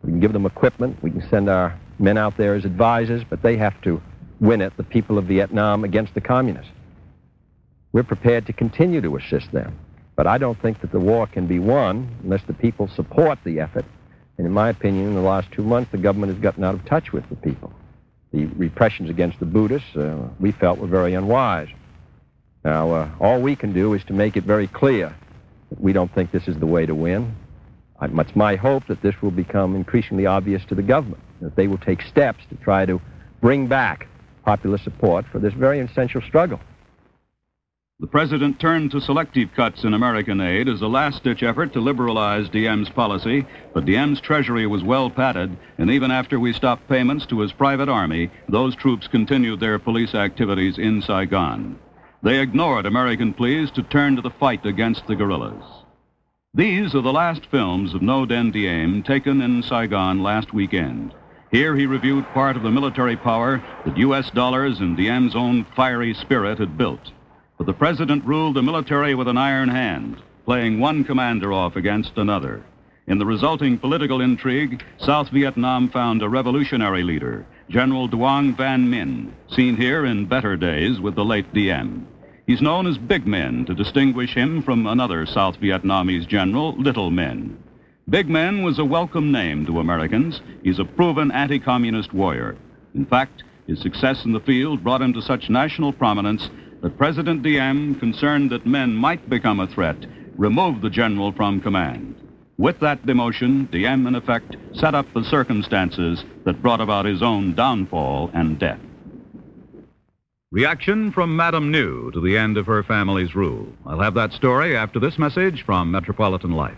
We 0.04 0.12
can 0.12 0.20
give 0.20 0.32
them 0.32 0.46
equipment. 0.46 1.02
We 1.02 1.10
can 1.10 1.28
send 1.28 1.50
our 1.50 1.76
men 1.98 2.20
out 2.20 2.38
there 2.38 2.54
as 2.54 2.66
advisors, 2.66 3.24
but 3.28 3.42
they 3.42 3.58
have 3.58 3.82
to 3.82 4.00
win 4.40 4.62
it, 4.62 4.78
the 4.78 4.84
people 4.84 5.18
of 5.18 5.26
Vietnam, 5.26 5.84
against 5.84 6.14
the 6.14 6.22
communists. 6.22 6.72
We're 7.94 8.04
prepared 8.04 8.46
to 8.46 8.54
continue 8.54 9.02
to 9.02 9.18
assist 9.18 9.52
them. 9.54 9.80
But 10.16 10.28
I 10.28 10.38
don't 10.38 10.62
think 10.62 10.82
that 10.82 10.92
the 10.92 11.00
war 11.00 11.26
can 11.26 11.48
be 11.48 11.58
won 11.58 12.16
unless 12.22 12.44
the 12.44 12.54
people 12.54 12.90
support 12.90 13.40
the 13.44 13.60
effort. 13.60 13.86
And 14.38 14.46
in 14.46 14.54
my 14.54 14.70
opinion, 14.70 15.08
in 15.08 15.16
the 15.16 15.22
last 15.22 15.52
two 15.52 15.64
months, 15.64 15.90
the 15.92 15.98
government 15.98 16.32
has 16.32 16.40
gotten 16.40 16.64
out 16.64 16.76
of 16.76 16.86
touch 16.86 17.12
with 17.12 17.28
the 17.30 17.36
people. 17.38 17.74
The 18.34 18.46
repressions 18.46 19.10
against 19.12 19.40
the 19.40 19.46
Buddhists, 19.46 19.96
uh, 19.96 20.18
we 20.40 20.52
felt, 20.52 20.80
were 20.80 20.88
very 20.88 21.14
unwise. 21.14 21.70
Now, 22.66 22.92
uh, 22.92 23.10
all 23.20 23.42
we 23.42 23.56
can 23.56 23.74
do 23.74 23.94
is 23.94 24.04
to 24.06 24.14
make 24.14 24.36
it 24.36 24.44
very 24.44 24.68
clear 24.68 25.16
that 25.70 25.80
we 25.80 25.94
don't 25.94 26.14
think 26.14 26.32
this 26.32 26.48
is 26.48 26.58
the 26.58 26.66
way 26.66 26.86
to 26.86 26.96
win. 26.96 27.36
It's 28.02 28.36
my 28.36 28.56
hope 28.56 28.88
that 28.88 29.02
this 29.02 29.16
will 29.22 29.32
become 29.32 29.76
increasingly 29.76 30.26
obvious 30.26 30.66
to 30.66 30.76
the 30.76 30.82
government, 30.82 31.22
that 31.42 31.56
they 31.56 31.68
will 31.68 31.78
take 31.78 32.02
steps 32.02 32.44
to 32.50 32.56
try 32.56 32.86
to 32.86 33.00
bring 33.40 33.68
back 33.68 34.08
popular 34.44 34.78
support 34.78 35.26
for 35.32 35.40
this 35.40 35.54
very 35.54 35.80
essential 35.80 36.22
struggle. 36.22 36.60
The 38.04 38.08
president 38.08 38.60
turned 38.60 38.92
to 38.92 39.00
selective 39.00 39.54
cuts 39.56 39.86
in 39.86 39.94
American 39.94 40.42
aid 40.42 40.68
as 40.68 40.82
a 40.82 40.90
last-ditch 40.90 41.42
effort 41.42 41.72
to 41.72 41.80
liberalize 41.80 42.50
Diem's 42.50 42.90
policy, 42.90 43.46
but 43.74 43.86
Diem's 43.86 44.20
treasury 44.20 44.68
was 44.68 44.84
well 44.84 45.10
padded, 45.10 45.56
and 45.78 45.90
even 45.90 46.12
after 46.12 46.38
we 46.38 46.52
stopped 46.52 46.90
payments 46.90 47.26
to 47.28 47.40
his 47.40 47.54
private 47.54 47.88
army, 47.88 48.30
those 48.50 48.76
troops 48.76 49.08
continued 49.08 49.62
their 49.62 49.80
police 49.80 50.16
activities 50.16 50.78
in 50.78 51.02
Saigon. 51.02 51.80
They 52.22 52.42
ignored 52.42 52.86
American 52.86 53.34
pleas 53.34 53.72
to 53.72 53.84
turn 53.84 54.18
to 54.18 54.22
the 54.22 54.32
fight 54.32 54.66
against 54.66 55.08
the 55.08 55.16
guerrillas. 55.16 55.64
These 56.54 56.94
are 56.96 57.02
the 57.02 57.14
last 57.14 57.46
films 57.46 57.94
of 57.94 58.02
Ngo 58.02 58.28
Dinh 58.28 58.52
Diem 58.52 59.04
taken 59.04 59.40
in 59.40 59.64
Saigon 59.64 60.22
last 60.22 60.54
weekend. 60.54 61.14
Here 61.54 61.74
he 61.74 61.86
reviewed 61.86 62.26
part 62.34 62.58
of 62.58 62.64
the 62.64 62.70
military 62.70 63.16
power 63.16 63.64
that 63.86 63.98
U.S. 63.98 64.30
dollars 64.32 64.82
and 64.82 64.98
Diem's 64.98 65.38
own 65.38 65.64
fiery 65.74 66.14
spirit 66.14 66.60
had 66.60 66.78
built. 66.78 67.14
But 67.64 67.72
the 67.72 67.80
president 67.80 68.26
ruled 68.26 68.56
the 68.56 68.62
military 68.62 69.16
with 69.16 69.30
an 69.30 69.38
iron 69.38 69.70
hand, 69.70 70.22
playing 70.44 70.82
one 70.82 71.06
commander 71.06 71.54
off 71.54 71.78
against 71.78 72.18
another. 72.18 72.62
In 73.08 73.20
the 73.20 73.26
resulting 73.26 73.78
political 73.78 74.20
intrigue, 74.20 74.84
South 74.98 75.30
Vietnam 75.30 75.88
found 75.88 76.22
a 76.22 76.28
revolutionary 76.28 77.04
leader, 77.04 77.46
General 77.70 78.10
Duong 78.10 78.58
Van 78.58 78.86
Minh, 78.90 79.32
seen 79.48 79.78
here 79.78 80.04
in 80.04 80.26
better 80.26 80.58
days 80.58 81.00
with 81.00 81.16
the 81.16 81.24
late 81.24 81.54
Diem. 81.54 82.06
He's 82.46 82.62
known 82.62 82.86
as 82.86 82.98
Big 82.98 83.24
Minh 83.24 83.66
to 83.68 83.74
distinguish 83.74 84.34
him 84.34 84.62
from 84.62 84.86
another 84.86 85.26
South 85.26 85.58
Vietnamese 85.62 86.28
general, 86.28 86.76
Little 86.76 87.12
Minh. 87.12 87.56
Big 88.10 88.28
Minh 88.28 88.66
was 88.66 88.78
a 88.78 88.84
welcome 88.84 89.32
name 89.32 89.66
to 89.68 89.80
Americans. 89.80 90.42
He's 90.64 90.80
a 90.80 90.84
proven 90.84 91.32
anti-communist 91.32 92.12
warrior. 92.14 92.58
In 92.94 93.06
fact, 93.06 93.46
his 93.68 93.80
success 93.80 94.26
in 94.26 94.34
the 94.34 94.42
field 94.42 94.84
brought 94.84 95.02
him 95.02 95.14
to 95.14 95.22
such 95.22 95.50
national 95.50 95.94
prominence 95.94 96.50
that 96.84 96.98
President 96.98 97.42
Diem, 97.42 97.96
concerned 97.96 98.52
that 98.52 98.66
Minh 98.66 98.94
might 98.94 99.30
become 99.30 99.62
a 99.62 99.68
threat, 99.68 99.96
removed 100.36 100.82
the 100.82 100.90
general 100.90 101.32
from 101.32 101.62
command. 101.62 102.14
With 102.58 102.82
that 102.82 103.06
demotion, 103.06 103.72
Diem, 103.72 104.06
in 104.06 104.16
effect, 104.16 104.58
set 104.74 104.94
up 104.94 105.06
the 105.14 105.24
circumstances 105.24 106.24
that 106.44 106.62
brought 106.62 106.82
about 106.82 107.06
his 107.06 107.24
own 107.24 107.56
downfall 107.56 108.32
and 108.34 108.60
death. 108.60 108.82
Reaction 110.52 111.14
from 111.14 111.36
Madame 111.36 111.72
Nhu 111.72 112.12
to 112.12 112.20
the 112.20 112.38
end 112.38 112.58
of 112.58 112.66
her 112.66 112.84
family's 112.84 113.34
rule. 113.34 113.66
I'll 113.86 114.02
have 114.02 114.14
that 114.16 114.34
story 114.34 114.76
after 114.76 115.00
this 115.00 115.18
message 115.18 115.64
from 115.66 115.90
Metropolitan 115.90 116.52
Life. 116.52 116.78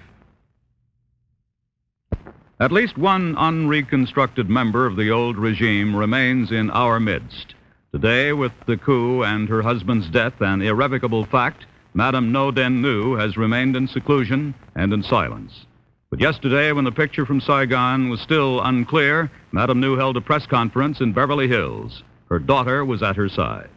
At 2.60 2.72
least 2.72 2.96
one 2.96 3.36
unreconstructed 3.36 4.50
member 4.50 4.86
of 4.86 4.98
the 4.98 5.10
old 5.10 5.36
regime 5.36 5.96
remains 5.96 6.52
in 6.52 6.70
our 6.70 7.00
midst. 7.00 7.55
Today, 7.96 8.34
with 8.34 8.52
the 8.68 8.76
coup 8.76 9.24
and 9.24 9.48
her 9.48 9.62
husband's 9.62 10.10
death 10.10 10.34
an 10.42 10.62
irrevocable 10.62 11.26
fact, 11.28 11.66
Madame 11.94 12.30
Ngo 12.30 12.52
Dinh 12.52 12.82
Nhu 12.82 13.18
has 13.18 13.38
remained 13.38 13.78
in 13.78 13.88
seclusion 13.88 14.54
and 14.76 14.92
in 14.92 15.02
silence. 15.02 15.66
But 16.10 16.20
yesterday, 16.20 16.74
when 16.74 16.84
the 16.84 16.92
picture 16.92 17.26
from 17.26 17.40
Saigon 17.40 18.10
was 18.10 18.20
still 18.20 18.60
unclear, 18.60 19.32
Madame 19.54 19.82
Nhu 19.82 19.98
held 19.98 20.18
a 20.18 20.22
press 20.22 20.46
conference 20.46 21.00
in 21.00 21.14
Beverly 21.14 21.48
Hills. 21.48 22.04
Her 22.28 22.38
daughter 22.38 22.84
was 22.84 23.02
at 23.02 23.16
her 23.16 23.30
side. 23.30 23.70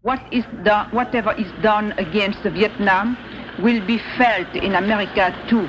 what 0.00 0.22
is 0.32 0.46
done, 0.64 0.88
whatever 0.92 1.34
is 1.34 1.52
done 1.60 1.92
against 1.98 2.40
Vietnam 2.44 3.14
will 3.62 3.86
be 3.86 4.00
felt 4.16 4.56
in 4.56 4.74
America 4.74 5.36
too. 5.50 5.68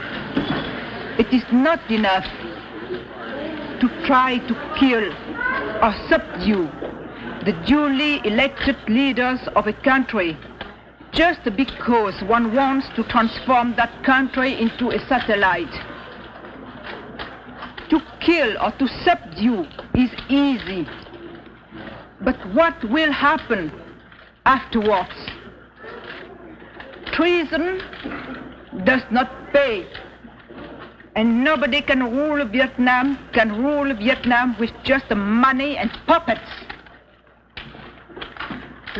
It 1.20 1.28
is 1.34 1.44
not 1.52 1.82
enough 1.92 2.24
to 3.82 3.90
try 4.08 4.38
to 4.48 4.56
kill 4.80 5.12
or 5.82 5.94
subdue 6.10 6.70
the 7.46 7.54
duly 7.66 8.22
elected 8.26 8.78
leaders 8.88 9.40
of 9.56 9.66
a 9.66 9.74
country 9.74 10.38
just 11.12 11.44
because 11.58 12.22
one 12.24 12.56
wants 12.56 12.88
to 12.96 13.04
transform 13.06 13.76
that 13.76 13.92
country 14.04 14.54
into 14.62 14.92
a 14.92 15.00
satellite. 15.08 15.72
To 17.90 18.00
kill 18.22 18.58
or 18.62 18.72
to 18.72 18.88
subdue 19.04 19.66
is 19.96 20.12
easy. 20.30 20.88
But 22.22 22.38
what 22.54 22.82
will 22.90 23.12
happen 23.12 23.72
afterwards? 24.46 25.16
Treason 27.12 27.82
does 28.86 29.02
not 29.12 29.30
pay. 29.52 29.86
And 31.16 31.44
nobody 31.44 31.82
can 31.82 32.04
rule 32.16 32.46
Vietnam, 32.46 33.18
can 33.34 33.62
rule 33.62 33.94
Vietnam 33.96 34.56
with 34.60 34.72
just 34.84 35.10
money 35.12 35.78
and 35.78 35.92
puppets. 36.08 36.50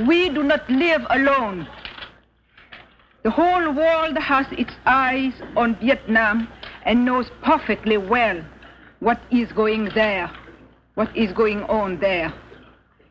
We 0.08 0.30
do 0.30 0.44
not 0.44 0.70
live 0.70 1.06
alone. 1.10 1.68
The 3.24 3.30
whole 3.30 3.72
world 3.72 4.18
has 4.18 4.46
its 4.52 4.74
eyes 4.86 5.34
on 5.56 5.76
Vietnam 5.76 6.48
and 6.86 7.06
knows 7.06 7.30
perfectly 7.44 7.98
well 7.98 8.44
what 9.00 9.22
is 9.32 9.52
going 9.52 9.90
there, 9.94 10.32
what 10.96 11.16
is 11.16 11.32
going 11.32 11.64
on 11.64 12.00
there. 12.00 12.34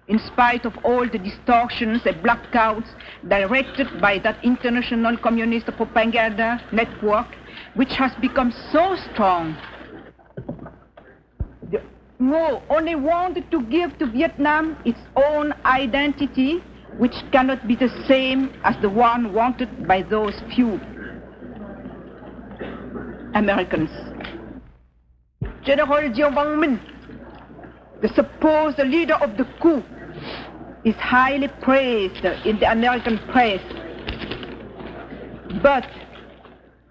In 0.09 0.19
spite 0.19 0.65
of 0.65 0.77
all 0.85 1.09
the 1.09 1.19
distortions 1.19 2.05
and 2.05 2.17
blackouts 2.25 2.89
directed 3.29 4.01
by 4.01 4.19
that 4.19 4.45
international 4.45 5.17
communist 5.17 5.67
propaganda 5.67 6.61
network, 6.73 7.29
which 7.75 7.93
has 7.93 8.13
become 8.21 8.53
so 8.73 8.97
strong, 9.13 9.57
the, 11.71 11.83
no, 12.19 12.63
only 12.69 12.95
wanted 12.95 13.51
to 13.51 13.63
give 13.67 13.97
to 13.99 14.07
Vietnam 14.07 14.77
its 14.85 14.99
own 15.17 15.53
identity 15.65 16.63
which 16.99 17.15
cannot 17.33 17.67
be 17.67 17.77
the 17.77 17.89
same 18.07 18.53
as 18.65 18.77
the 18.83 18.91
one 18.91 19.33
wanted 19.33 19.87
by 19.87 20.03
those 20.03 20.35
few 20.55 20.81
Americans. 23.35 23.91
General 25.65 26.11
Duong 26.11 26.35
Van 26.35 26.59
Minh, 26.61 26.81
the 28.03 28.09
supposed 28.09 28.79
leader 28.79 29.15
of 29.15 29.37
the 29.37 29.45
coup, 29.63 29.83
is 30.85 30.95
highly 30.97 31.49
praised 31.63 32.25
in 32.45 32.59
the 32.59 32.71
American 32.71 33.19
press. 33.31 33.61
But 35.63 35.87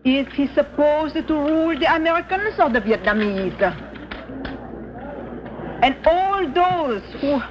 is 0.04 0.28
he 0.34 0.48
supposed 0.48 1.16
to 1.16 1.34
rule 1.34 1.78
the 1.78 1.94
Americans 1.94 2.56
or 2.60 2.70
the 2.70 2.80
Vietnamese? 2.80 3.62
And 5.82 5.96
all 6.06 6.48
those 6.52 7.04
who 7.22 7.42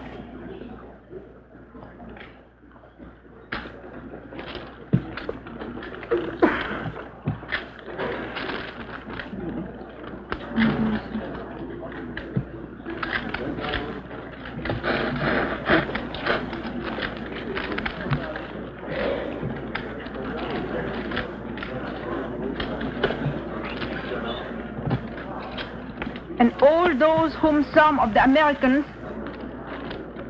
and 26.39 26.53
all 26.63 26.97
those 26.97 27.35
whom 27.49 27.65
some 27.73 27.99
of 27.99 28.13
the 28.13 28.23
Americans 28.23 28.85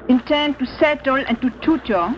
intend 0.09 0.57
to 0.57 0.65
settle 0.79 1.17
and 1.17 1.41
to 1.41 1.51
tutor, 1.65 2.15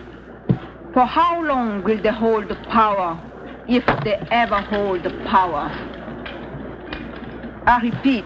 for 0.93 1.05
how 1.05 1.43
long 1.43 1.83
will 1.83 1.99
they 1.99 2.11
hold 2.11 2.47
the 2.47 2.55
power, 2.69 3.19
if 3.67 3.83
they 4.03 4.15
ever 4.29 4.61
hold 4.61 5.01
the 5.01 5.09
power? 5.25 5.71
I 7.65 7.79
repeat, 7.81 8.25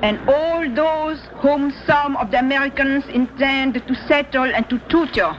and 0.00 0.18
all 0.26 0.74
those 0.74 1.20
whom 1.42 1.70
some 1.86 2.16
of 2.16 2.30
the 2.30 2.38
Americans 2.38 3.04
intend 3.08 3.74
to 3.74 3.94
settle 4.08 4.50
and 4.54 4.66
to 4.70 4.78
tutor, 4.88 5.36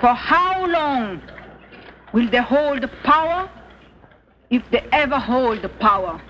for 0.00 0.14
how 0.14 0.66
long 0.66 1.22
will 2.12 2.28
they 2.28 2.42
hold 2.42 2.82
the 2.82 2.90
power, 3.04 3.48
if 4.50 4.68
they 4.72 4.84
ever 4.90 5.20
hold 5.20 5.62
the 5.62 5.68
power? 5.68 6.20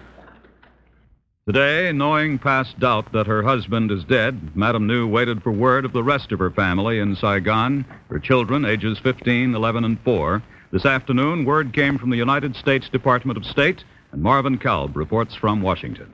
Today, 1.46 1.92
knowing 1.92 2.40
past 2.40 2.76
doubt 2.80 3.12
that 3.12 3.28
her 3.28 3.40
husband 3.40 3.92
is 3.92 4.02
dead, 4.02 4.56
Madame 4.56 4.88
Nhu 4.88 5.08
waited 5.08 5.44
for 5.44 5.52
word 5.52 5.84
of 5.84 5.92
the 5.92 6.02
rest 6.02 6.32
of 6.32 6.40
her 6.40 6.50
family 6.50 6.98
in 6.98 7.14
Saigon, 7.14 7.84
her 8.10 8.18
children, 8.18 8.64
ages 8.64 8.98
15, 8.98 9.54
11, 9.54 9.84
and 9.84 9.96
4. 10.00 10.42
This 10.72 10.84
afternoon, 10.84 11.44
word 11.44 11.72
came 11.72 11.98
from 11.98 12.10
the 12.10 12.16
United 12.16 12.56
States 12.56 12.88
Department 12.88 13.36
of 13.36 13.44
State, 13.44 13.84
and 14.10 14.20
Marvin 14.20 14.58
Kalb 14.58 14.96
reports 14.96 15.36
from 15.36 15.62
Washington. 15.62 16.12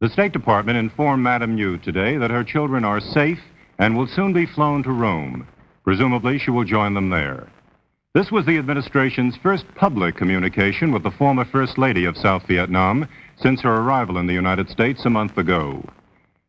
The 0.00 0.10
State 0.10 0.32
Department 0.32 0.78
informed 0.78 1.24
Madame 1.24 1.56
Nhu 1.56 1.82
today 1.82 2.16
that 2.16 2.30
her 2.30 2.44
children 2.44 2.84
are 2.84 3.00
safe 3.00 3.40
and 3.80 3.96
will 3.96 4.06
soon 4.06 4.32
be 4.32 4.46
flown 4.46 4.84
to 4.84 4.92
Rome. 4.92 5.44
Presumably, 5.82 6.38
she 6.38 6.52
will 6.52 6.62
join 6.62 6.94
them 6.94 7.10
there. 7.10 7.48
This 8.14 8.30
was 8.30 8.46
the 8.46 8.58
administration's 8.58 9.36
first 9.42 9.64
public 9.74 10.14
communication 10.14 10.92
with 10.92 11.02
the 11.02 11.10
former 11.10 11.44
First 11.44 11.78
Lady 11.78 12.04
of 12.04 12.16
South 12.16 12.46
Vietnam 12.46 13.08
since 13.40 13.60
her 13.62 13.76
arrival 13.76 14.18
in 14.18 14.26
the 14.26 14.32
United 14.32 14.68
States 14.68 15.04
a 15.04 15.10
month 15.10 15.36
ago. 15.38 15.84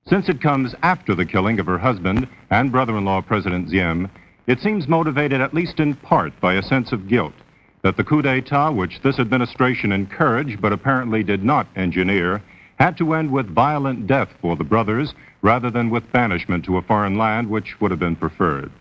Since 0.08 0.30
it 0.30 0.42
comes 0.42 0.76
after 0.84 1.16
the 1.16 1.26
killing 1.26 1.60
of 1.60 1.66
her 1.66 1.80
husband 1.80 2.28
and 2.52 2.72
brother-in-law 2.72 3.22
President 3.22 3.70
Diem, 3.70 4.10
it 4.48 4.60
seems 4.60 4.88
motivated 4.88 5.42
at 5.42 5.54
least 5.54 5.80
in 5.80 5.96
part 5.96 6.40
by 6.40 6.54
a 6.54 6.64
sense 6.64 6.92
of 6.92 7.08
guilt 7.08 7.34
that 7.82 7.98
the 7.98 8.04
coup 8.04 8.22
d'etat 8.22 8.72
which 8.72 9.00
this 9.02 9.20
administration 9.20 9.92
encouraged 9.92 10.62
but 10.62 10.74
apparently 10.74 11.24
did 11.24 11.44
not 11.44 11.68
engineer 11.76 12.42
had 12.80 12.98
to 12.98 13.14
end 13.14 13.32
with 13.32 13.48
violent 13.54 14.08
death 14.08 14.30
for 14.42 14.56
the 14.56 14.64
brothers 14.64 15.14
rather 15.42 15.70
than 15.70 15.90
with 15.90 16.12
banishment 16.12 16.66
to 16.66 16.78
a 16.78 16.82
foreign 16.82 17.18
land 17.18 17.50
which 17.50 17.80
would 17.80 17.92
have 17.92 18.00
been 18.00 18.16
preferred. 18.16 18.72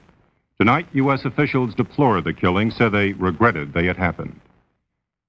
Tonight, 0.59 0.87
U.S. 0.93 1.25
officials 1.25 1.75
deplore 1.75 2.21
the 2.21 2.33
killing, 2.33 2.71
said 2.71 2.93
they 2.93 3.13
regretted 3.13 3.73
they 3.73 3.87
had 3.87 3.97
happened. 3.97 4.41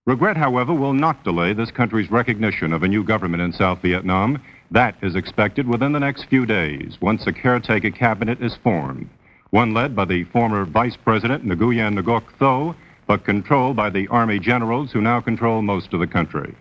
Regret, 0.05 0.37
however, 0.37 0.71
will 0.71 0.93
not 0.93 1.23
delay 1.23 1.51
this 1.53 1.71
country's 1.71 2.11
recognition 2.11 2.71
of 2.73 2.83
a 2.83 2.87
new 2.87 3.03
government 3.03 3.41
in 3.41 3.51
South 3.51 3.81
Vietnam. 3.81 4.39
That 4.69 4.95
is 5.01 5.15
expected 5.15 5.67
within 5.67 5.93
the 5.93 5.99
next 5.99 6.25
few 6.25 6.45
days, 6.45 6.99
once 7.01 7.25
a 7.25 7.33
caretaker 7.33 7.89
cabinet 7.89 8.39
is 8.39 8.55
formed, 8.63 9.09
one 9.49 9.73
led 9.73 9.95
by 9.95 10.05
the 10.05 10.25
former 10.25 10.63
Vice 10.63 10.95
President 10.95 11.43
Nguyen 11.43 11.97
Ngoc 11.97 12.23
Tho, 12.37 12.75
but 13.07 13.25
controlled 13.25 13.75
by 13.75 13.89
the 13.89 14.07
Army 14.09 14.37
generals 14.37 14.91
who 14.91 15.01
now 15.01 15.21
control 15.21 15.63
most 15.63 15.91
of 15.91 15.99
the 15.99 16.07
country. 16.07 16.55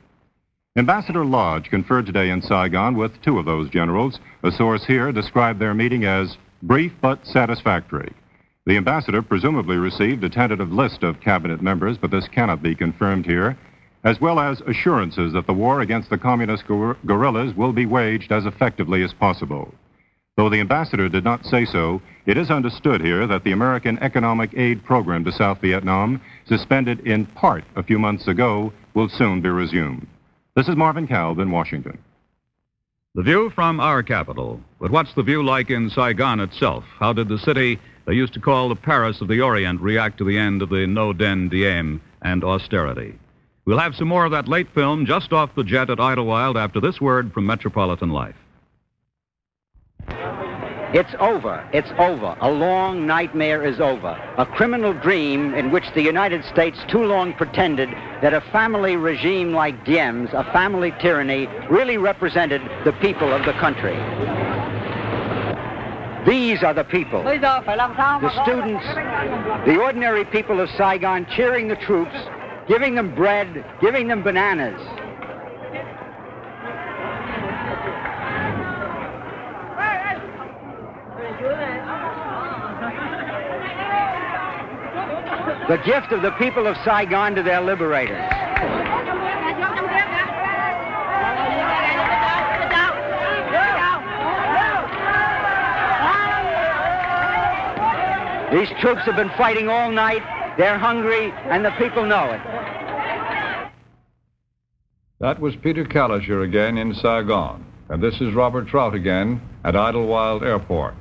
Ambassador 0.76 1.24
Lodge 1.24 1.68
conferred 1.68 2.06
today 2.06 2.30
in 2.30 2.40
Saigon 2.40 2.96
with 2.96 3.20
two 3.20 3.38
of 3.38 3.44
those 3.44 3.68
generals. 3.68 4.20
A 4.42 4.52
source 4.52 4.86
here 4.86 5.12
described 5.12 5.60
their 5.60 5.74
meeting 5.74 6.06
as 6.06 6.38
brief 6.62 6.92
but 7.02 7.26
satisfactory. 7.26 8.10
The 8.66 8.76
ambassador 8.78 9.20
presumably 9.20 9.76
received 9.76 10.24
a 10.24 10.30
tentative 10.30 10.72
list 10.72 11.02
of 11.02 11.20
cabinet 11.20 11.60
members, 11.60 11.98
but 11.98 12.10
this 12.10 12.28
cannot 12.28 12.62
be 12.62 12.74
confirmed 12.74 13.26
here, 13.26 13.58
as 14.04 14.20
well 14.20 14.40
as 14.40 14.62
assurances 14.62 15.34
that 15.34 15.46
the 15.46 15.52
war 15.52 15.80
against 15.80 16.08
the 16.08 16.16
communist 16.16 16.66
guer- 16.66 16.96
guerrillas 17.04 17.54
will 17.54 17.72
be 17.72 17.84
waged 17.84 18.32
as 18.32 18.46
effectively 18.46 19.02
as 19.02 19.12
possible. 19.12 19.74
Though 20.36 20.48
the 20.48 20.60
ambassador 20.60 21.10
did 21.10 21.24
not 21.24 21.44
say 21.44 21.66
so, 21.66 22.00
it 22.26 22.38
is 22.38 22.50
understood 22.50 23.02
here 23.02 23.26
that 23.26 23.44
the 23.44 23.52
American 23.52 23.98
economic 23.98 24.54
aid 24.56 24.82
program 24.84 25.24
to 25.24 25.32
South 25.32 25.60
Vietnam, 25.60 26.20
suspended 26.46 27.00
in 27.06 27.26
part 27.26 27.64
a 27.76 27.82
few 27.82 27.98
months 27.98 28.26
ago, 28.28 28.72
will 28.94 29.08
soon 29.10 29.42
be 29.42 29.50
resumed. 29.50 30.06
This 30.56 30.68
is 30.68 30.76
Marvin 30.76 31.06
Kalb 31.06 31.38
in 31.38 31.50
Washington. 31.50 31.98
The 33.14 33.22
view 33.22 33.50
from 33.54 33.78
our 33.78 34.02
capital. 34.02 34.58
But 34.80 34.90
what's 34.90 35.14
the 35.14 35.22
view 35.22 35.44
like 35.44 35.70
in 35.70 35.88
Saigon 35.90 36.40
itself? 36.40 36.82
How 36.98 37.12
did 37.12 37.28
the 37.28 37.38
city 37.38 37.78
they 38.06 38.14
used 38.14 38.34
to 38.34 38.40
call 38.40 38.68
the 38.68 38.76
Paris 38.76 39.20
of 39.20 39.28
the 39.28 39.40
Orient 39.40 39.80
react 39.80 40.18
to 40.18 40.24
the 40.24 40.38
end 40.38 40.62
of 40.62 40.68
the 40.68 40.86
Ngo 40.86 41.14
Dinh 41.14 41.50
Diem 41.50 42.00
and 42.22 42.44
austerity? 42.44 43.14
We'll 43.64 43.78
have 43.78 43.94
some 43.96 44.08
more 44.08 44.24
of 44.24 44.32
that 44.32 44.48
late 44.48 44.68
film 44.74 45.06
just 45.06 45.32
off 45.32 45.54
the 45.54 45.64
jet 45.64 45.88
at 45.88 46.00
Idlewild 46.00 46.56
after 46.56 46.80
this 46.80 47.00
word 47.00 47.32
from 47.32 47.46
Metropolitan 47.46 48.10
Life. 48.10 48.36
It's 50.94 51.14
over. 51.18 51.68
It's 51.72 51.90
over. 51.98 52.36
A 52.40 52.52
long 52.52 53.04
nightmare 53.04 53.64
is 53.64 53.80
over. 53.80 54.16
A 54.38 54.46
criminal 54.46 54.92
dream 54.92 55.52
in 55.54 55.72
which 55.72 55.92
the 55.94 56.02
United 56.02 56.44
States 56.44 56.78
too 56.88 57.02
long 57.02 57.32
pretended 57.32 57.88
that 58.22 58.32
a 58.32 58.40
family 58.52 58.94
regime 58.94 59.52
like 59.52 59.84
Diem's, 59.84 60.30
a 60.32 60.44
family 60.52 60.92
tyranny, 61.00 61.48
really 61.68 61.96
represented 61.96 62.62
the 62.84 62.92
people 62.92 63.32
of 63.32 63.44
the 63.44 63.54
country. 63.54 63.96
These 66.26 66.62
are 66.62 66.72
the 66.72 66.84
people. 66.84 67.22
The 67.22 68.42
students, 68.44 68.84
the 69.66 69.78
ordinary 69.78 70.24
people 70.24 70.60
of 70.60 70.70
Saigon 70.70 71.26
cheering 71.36 71.68
the 71.68 71.76
troops, 71.76 72.16
giving 72.66 72.94
them 72.94 73.14
bread, 73.14 73.64
giving 73.80 74.08
them 74.08 74.22
bananas. 74.22 74.80
The 85.68 85.78
gift 85.78 86.12
of 86.12 86.22
the 86.22 86.32
people 86.32 86.66
of 86.66 86.76
Saigon 86.84 87.34
to 87.36 87.42
their 87.42 87.60
liberators. 87.60 88.53
These 98.54 98.68
troops 98.80 99.00
have 99.06 99.16
been 99.16 99.30
fighting 99.30 99.68
all 99.68 99.90
night. 99.90 100.22
They're 100.56 100.78
hungry, 100.78 101.32
and 101.50 101.64
the 101.64 101.72
people 101.72 102.06
know 102.06 102.30
it. 102.30 102.40
That 105.18 105.40
was 105.40 105.56
Peter 105.56 105.84
Kalischer 105.84 106.44
again 106.44 106.78
in 106.78 106.94
Saigon. 106.94 107.66
And 107.88 108.00
this 108.00 108.20
is 108.20 108.32
Robert 108.32 108.68
Trout 108.68 108.94
again 108.94 109.42
at 109.64 109.74
Idlewild 109.74 110.44
Airport. 110.44 110.94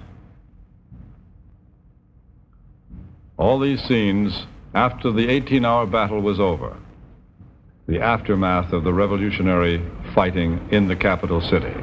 All 3.38 3.60
these 3.60 3.84
scenes 3.84 4.48
after 4.74 5.12
the 5.12 5.30
18 5.30 5.64
hour 5.64 5.86
battle 5.86 6.22
was 6.22 6.40
over, 6.40 6.76
the 7.88 8.02
aftermath 8.02 8.74
of 8.74 8.84
the 8.84 8.94
revolutionary 8.94 9.80
fighting 10.16 10.60
in 10.72 10.88
the 10.88 10.96
capital 10.96 11.40
city. 11.40 11.76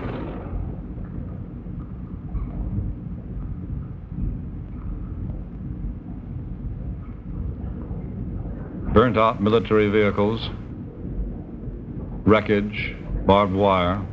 Burnt 9.10 9.18
out 9.18 9.42
military 9.42 9.88
vehicles, 9.88 10.50
wreckage, 12.24 12.94
barbed 13.26 13.52
wire, 13.52 14.06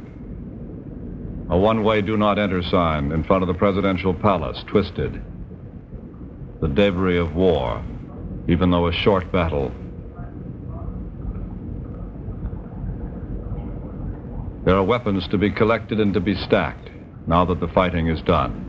a 1.52 1.56
one 1.56 1.84
way 1.84 2.02
do 2.02 2.18
not 2.18 2.40
enter 2.40 2.64
sign 2.64 3.12
in 3.12 3.24
front 3.24 3.44
of 3.44 3.48
the 3.48 3.54
presidential 3.54 4.12
palace 4.12 4.58
twisted, 4.66 5.22
the 6.62 6.68
debris 6.68 7.20
of 7.20 7.36
war, 7.36 7.86
even 8.48 8.72
though 8.72 8.88
a 8.88 8.92
short 8.92 9.32
battle. 9.32 9.72
There 14.66 14.76
are 14.76 14.84
weapons 14.84 15.28
to 15.28 15.38
be 15.38 15.52
collected 15.52 16.00
and 16.00 16.12
to 16.16 16.20
be 16.20 16.34
stacked 16.34 16.90
now 17.28 17.46
that 17.46 17.60
the 17.60 17.68
fighting 17.68 18.08
is 18.08 18.20
done. 18.24 18.67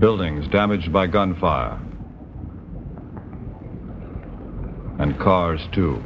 Buildings 0.00 0.46
damaged 0.48 0.90
by 0.94 1.06
gunfire. 1.06 1.78
And 4.98 5.18
cars, 5.20 5.60
too. 5.74 6.02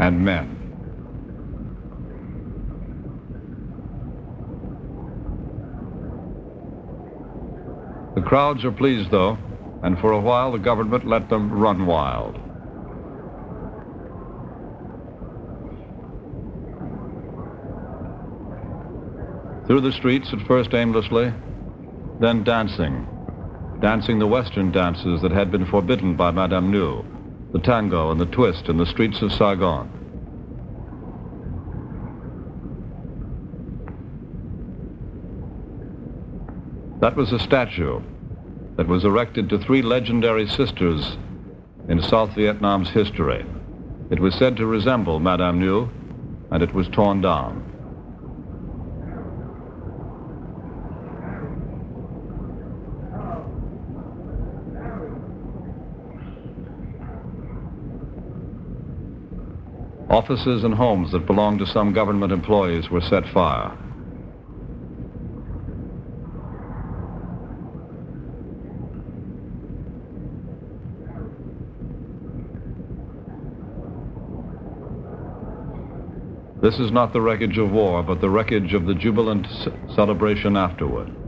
And 0.00 0.24
men. 0.24 0.56
The 8.16 8.22
crowds 8.22 8.64
are 8.64 8.72
pleased, 8.72 9.12
though, 9.12 9.38
and 9.84 10.00
for 10.00 10.10
a 10.10 10.20
while 10.20 10.50
the 10.50 10.58
government 10.58 11.06
let 11.06 11.28
them 11.28 11.52
run 11.52 11.86
wild. 11.86 12.40
Through 19.66 19.80
the 19.80 19.92
streets, 19.92 20.32
at 20.32 20.46
first 20.46 20.74
aimlessly, 20.74 21.32
then 22.20 22.44
dancing. 22.44 23.06
Dancing 23.80 24.20
the 24.20 24.26
Western 24.26 24.70
dances 24.70 25.20
that 25.22 25.32
had 25.32 25.50
been 25.50 25.66
forbidden 25.66 26.14
by 26.14 26.30
Madame 26.30 26.70
Nhu, 26.70 27.04
the 27.52 27.58
tango 27.58 28.12
and 28.12 28.20
the 28.20 28.26
twist 28.26 28.68
in 28.68 28.76
the 28.76 28.86
streets 28.86 29.22
of 29.22 29.32
Saigon. 29.32 29.90
That 37.00 37.16
was 37.16 37.32
a 37.32 37.38
statue 37.38 38.00
that 38.76 38.86
was 38.86 39.04
erected 39.04 39.48
to 39.48 39.58
three 39.58 39.82
legendary 39.82 40.46
sisters 40.46 41.18
in 41.88 42.00
South 42.02 42.34
Vietnam's 42.34 42.90
history. 42.90 43.44
It 44.10 44.20
was 44.20 44.34
said 44.36 44.56
to 44.58 44.66
resemble 44.66 45.18
Madame 45.18 45.60
Nhu, 45.60 45.90
and 46.52 46.62
it 46.62 46.72
was 46.72 46.88
torn 46.88 47.20
down. 47.20 47.75
Offices 60.16 60.64
and 60.64 60.72
homes 60.72 61.12
that 61.12 61.26
belonged 61.26 61.58
to 61.58 61.66
some 61.66 61.92
government 61.92 62.32
employees 62.32 62.88
were 62.88 63.02
set 63.02 63.28
fire. 63.34 63.76
This 76.62 76.78
is 76.78 76.90
not 76.90 77.12
the 77.12 77.20
wreckage 77.20 77.58
of 77.58 77.70
war, 77.70 78.02
but 78.02 78.22
the 78.22 78.30
wreckage 78.30 78.72
of 78.72 78.86
the 78.86 78.94
jubilant 78.94 79.46
celebration 79.94 80.56
afterward. 80.56 81.25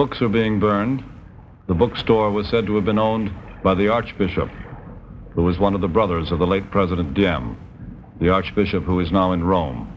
Books 0.00 0.22
are 0.22 0.30
being 0.30 0.58
burned. 0.58 1.04
The 1.66 1.74
bookstore 1.74 2.30
was 2.30 2.48
said 2.48 2.64
to 2.64 2.74
have 2.76 2.86
been 2.86 2.98
owned 2.98 3.30
by 3.62 3.74
the 3.74 3.88
Archbishop, 3.88 4.48
who 5.34 5.42
was 5.42 5.58
one 5.58 5.74
of 5.74 5.82
the 5.82 5.88
brothers 5.88 6.32
of 6.32 6.38
the 6.38 6.46
late 6.46 6.70
President 6.70 7.12
Diem, 7.12 7.54
the 8.18 8.30
Archbishop 8.30 8.84
who 8.84 8.98
is 9.00 9.12
now 9.12 9.32
in 9.32 9.44
Rome. 9.44 9.92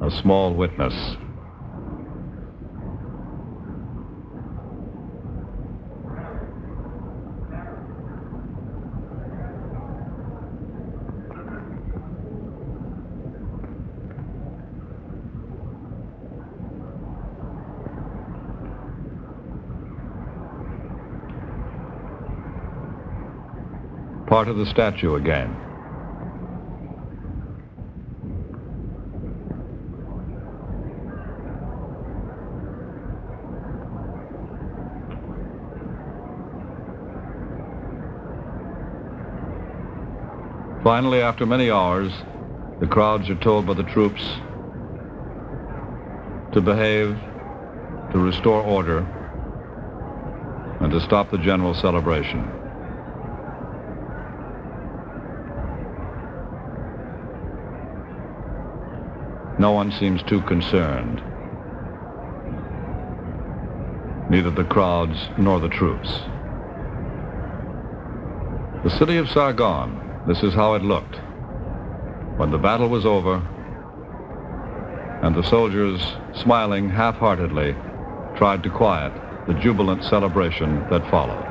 A 0.00 0.12
small 0.12 0.54
witness. 0.54 0.94
Part 24.34 24.48
of 24.48 24.56
the 24.56 24.66
statue 24.66 25.14
again. 25.14 25.56
Finally, 40.82 41.20
after 41.22 41.46
many 41.46 41.70
hours, 41.70 42.12
the 42.80 42.88
crowds 42.88 43.30
are 43.30 43.36
told 43.36 43.66
by 43.66 43.74
the 43.74 43.84
troops 43.84 44.24
to 46.54 46.60
behave, 46.60 47.16
to 48.10 48.18
restore 48.18 48.62
order, 48.62 49.06
and 50.80 50.90
to 50.90 51.00
stop 51.02 51.30
the 51.30 51.38
general 51.38 51.72
celebration. 51.72 52.63
No 59.64 59.72
one 59.72 59.92
seems 59.92 60.22
too 60.24 60.42
concerned. 60.42 61.22
Neither 64.28 64.50
the 64.50 64.64
crowds 64.64 65.16
nor 65.38 65.58
the 65.58 65.70
troops. 65.70 66.10
The 68.84 68.94
city 68.98 69.16
of 69.16 69.30
Saigon, 69.30 70.22
this 70.26 70.42
is 70.42 70.52
how 70.52 70.74
it 70.74 70.82
looked. 70.82 71.16
When 72.36 72.50
the 72.50 72.58
battle 72.58 72.90
was 72.90 73.06
over, 73.06 73.36
and 75.22 75.34
the 75.34 75.48
soldiers, 75.48 76.02
smiling 76.42 76.90
half-heartedly, 76.90 77.74
tried 78.36 78.62
to 78.64 78.68
quiet 78.68 79.14
the 79.46 79.54
jubilant 79.54 80.04
celebration 80.04 80.86
that 80.90 81.10
followed. 81.10 81.43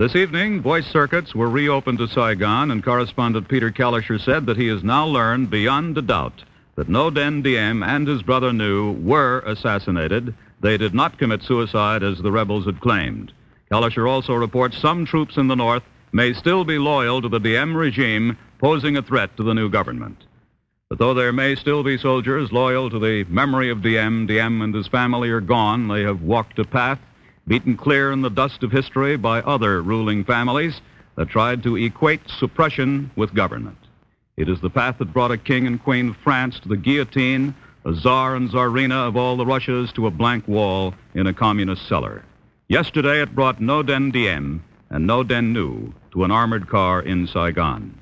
This 0.00 0.16
evening, 0.16 0.62
voice 0.62 0.86
circuits 0.86 1.34
were 1.34 1.50
reopened 1.50 1.98
to 1.98 2.08
Saigon, 2.08 2.70
and 2.70 2.82
correspondent 2.82 3.48
Peter 3.48 3.70
Kalischer 3.70 4.18
said 4.18 4.46
that 4.46 4.56
he 4.56 4.66
has 4.68 4.82
now 4.82 5.04
learned 5.04 5.50
beyond 5.50 5.98
a 5.98 6.00
doubt 6.00 6.42
that 6.76 6.88
Ngo 6.88 7.10
Dinh 7.10 7.42
Diem 7.42 7.82
and 7.82 8.08
his 8.08 8.22
brother 8.22 8.50
Nhu 8.50 8.98
were 9.02 9.40
assassinated. 9.40 10.34
They 10.62 10.78
did 10.78 10.94
not 10.94 11.18
commit 11.18 11.42
suicide 11.42 12.02
as 12.02 12.16
the 12.16 12.32
rebels 12.32 12.64
had 12.64 12.80
claimed. 12.80 13.34
Kalischer 13.70 14.08
also 14.08 14.32
reports 14.32 14.78
some 14.78 15.04
troops 15.04 15.36
in 15.36 15.48
the 15.48 15.54
north 15.54 15.82
may 16.12 16.32
still 16.32 16.64
be 16.64 16.78
loyal 16.78 17.20
to 17.20 17.28
the 17.28 17.38
Diem 17.38 17.76
regime, 17.76 18.38
posing 18.58 18.96
a 18.96 19.02
threat 19.02 19.36
to 19.36 19.42
the 19.42 19.52
new 19.52 19.68
government. 19.68 20.16
But 20.88 20.98
though 20.98 21.12
there 21.12 21.34
may 21.34 21.56
still 21.56 21.82
be 21.82 21.98
soldiers 21.98 22.50
loyal 22.52 22.88
to 22.88 22.98
the 22.98 23.24
memory 23.24 23.68
of 23.68 23.82
Diem, 23.82 24.26
Diem 24.26 24.62
and 24.62 24.74
his 24.74 24.88
family 24.88 25.28
are 25.28 25.42
gone. 25.42 25.88
They 25.88 26.04
have 26.04 26.22
walked 26.22 26.58
a 26.58 26.64
path 26.64 27.00
beaten 27.46 27.76
clear 27.76 28.12
in 28.12 28.22
the 28.22 28.30
dust 28.30 28.62
of 28.62 28.70
history 28.70 29.16
by 29.16 29.40
other 29.40 29.82
ruling 29.82 30.24
families 30.24 30.80
that 31.16 31.28
tried 31.28 31.62
to 31.62 31.76
equate 31.76 32.20
suppression 32.38 33.10
with 33.16 33.34
government. 33.34 33.78
It 34.36 34.48
is 34.48 34.60
the 34.60 34.70
path 34.70 34.98
that 34.98 35.12
brought 35.12 35.32
a 35.32 35.38
king 35.38 35.66
and 35.66 35.82
queen 35.82 36.10
of 36.10 36.16
France 36.24 36.58
to 36.60 36.68
the 36.68 36.76
guillotine, 36.76 37.54
a 37.84 37.94
czar 37.94 38.36
and 38.36 38.50
czarina 38.50 39.06
of 39.08 39.16
all 39.16 39.36
the 39.36 39.44
Russias 39.46 39.92
to 39.92 40.06
a 40.06 40.10
blank 40.10 40.46
wall 40.48 40.94
in 41.14 41.26
a 41.26 41.34
communist 41.34 41.88
cellar. 41.88 42.24
Yesterday 42.68 43.20
it 43.20 43.34
brought 43.34 43.60
Ngo 43.60 43.82
Dinh 43.82 44.12
Diem 44.12 44.62
and 44.90 45.08
Ngo 45.08 45.24
Dinh 45.24 45.54
Nhu 45.54 45.92
to 46.12 46.24
an 46.24 46.30
armored 46.30 46.68
car 46.68 47.02
in 47.02 47.26
Saigon. 47.26 47.98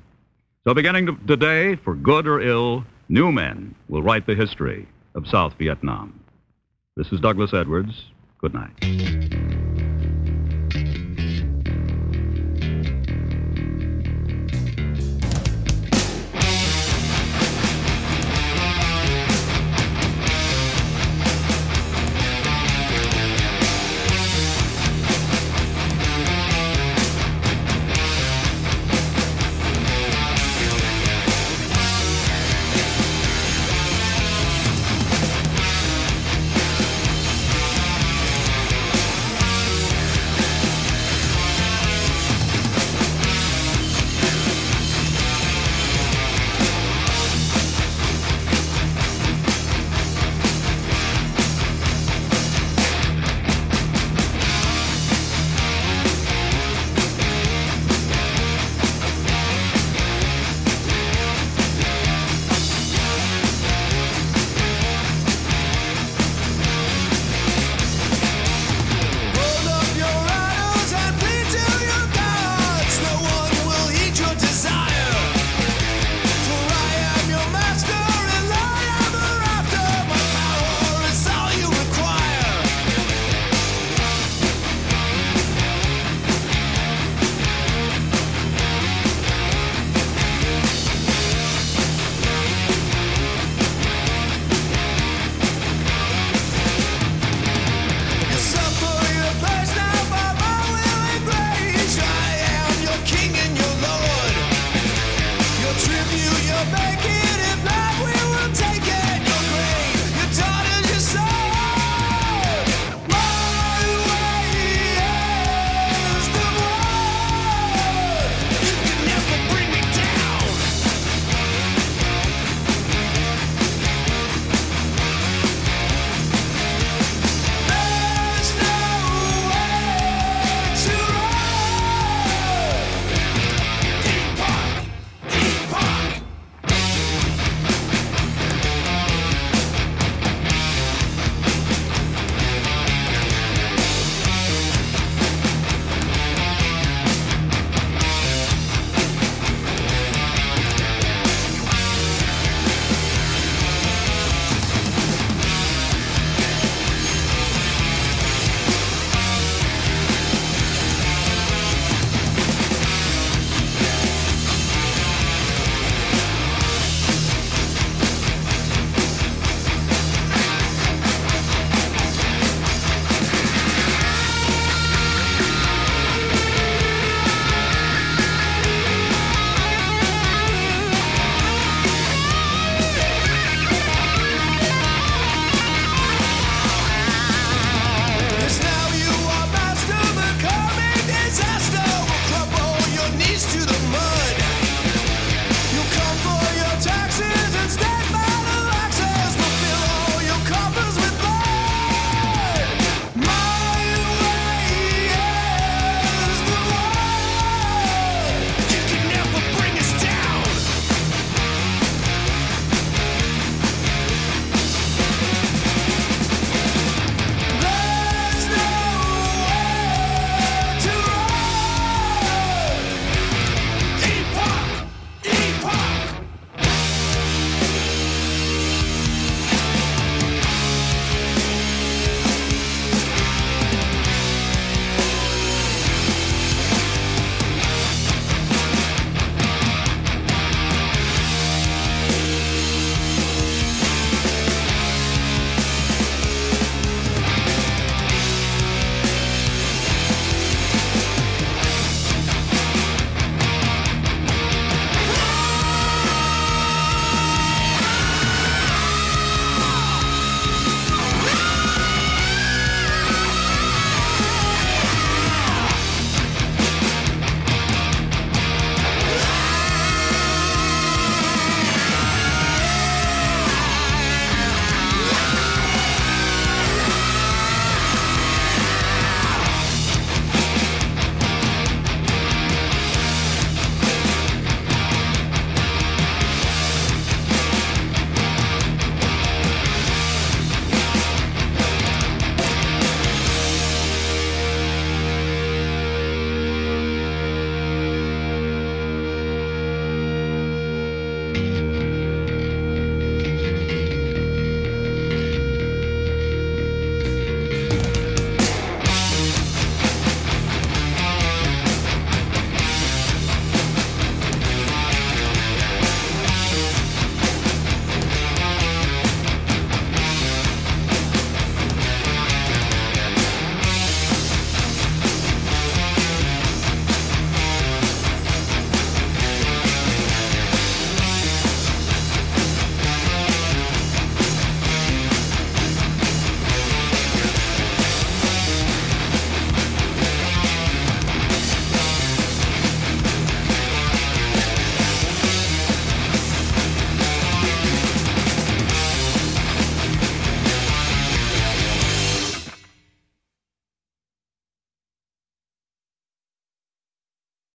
So 0.63 0.73
beginning 0.73 1.17
today, 1.25 1.75
for 1.75 1.95
good 1.95 2.27
or 2.27 2.39
ill, 2.41 2.85
new 3.07 3.31
men 3.31 3.75
will 3.87 4.03
write 4.03 4.27
the 4.27 4.35
history 4.35 4.87
of 5.15 5.27
South 5.27 5.53
Vietnam. 5.57 6.19
This 6.95 7.11
is 7.11 7.19
Douglas 7.19 7.53
Edwards. 7.53 8.05
Good 8.41 8.53
night. 8.53 9.48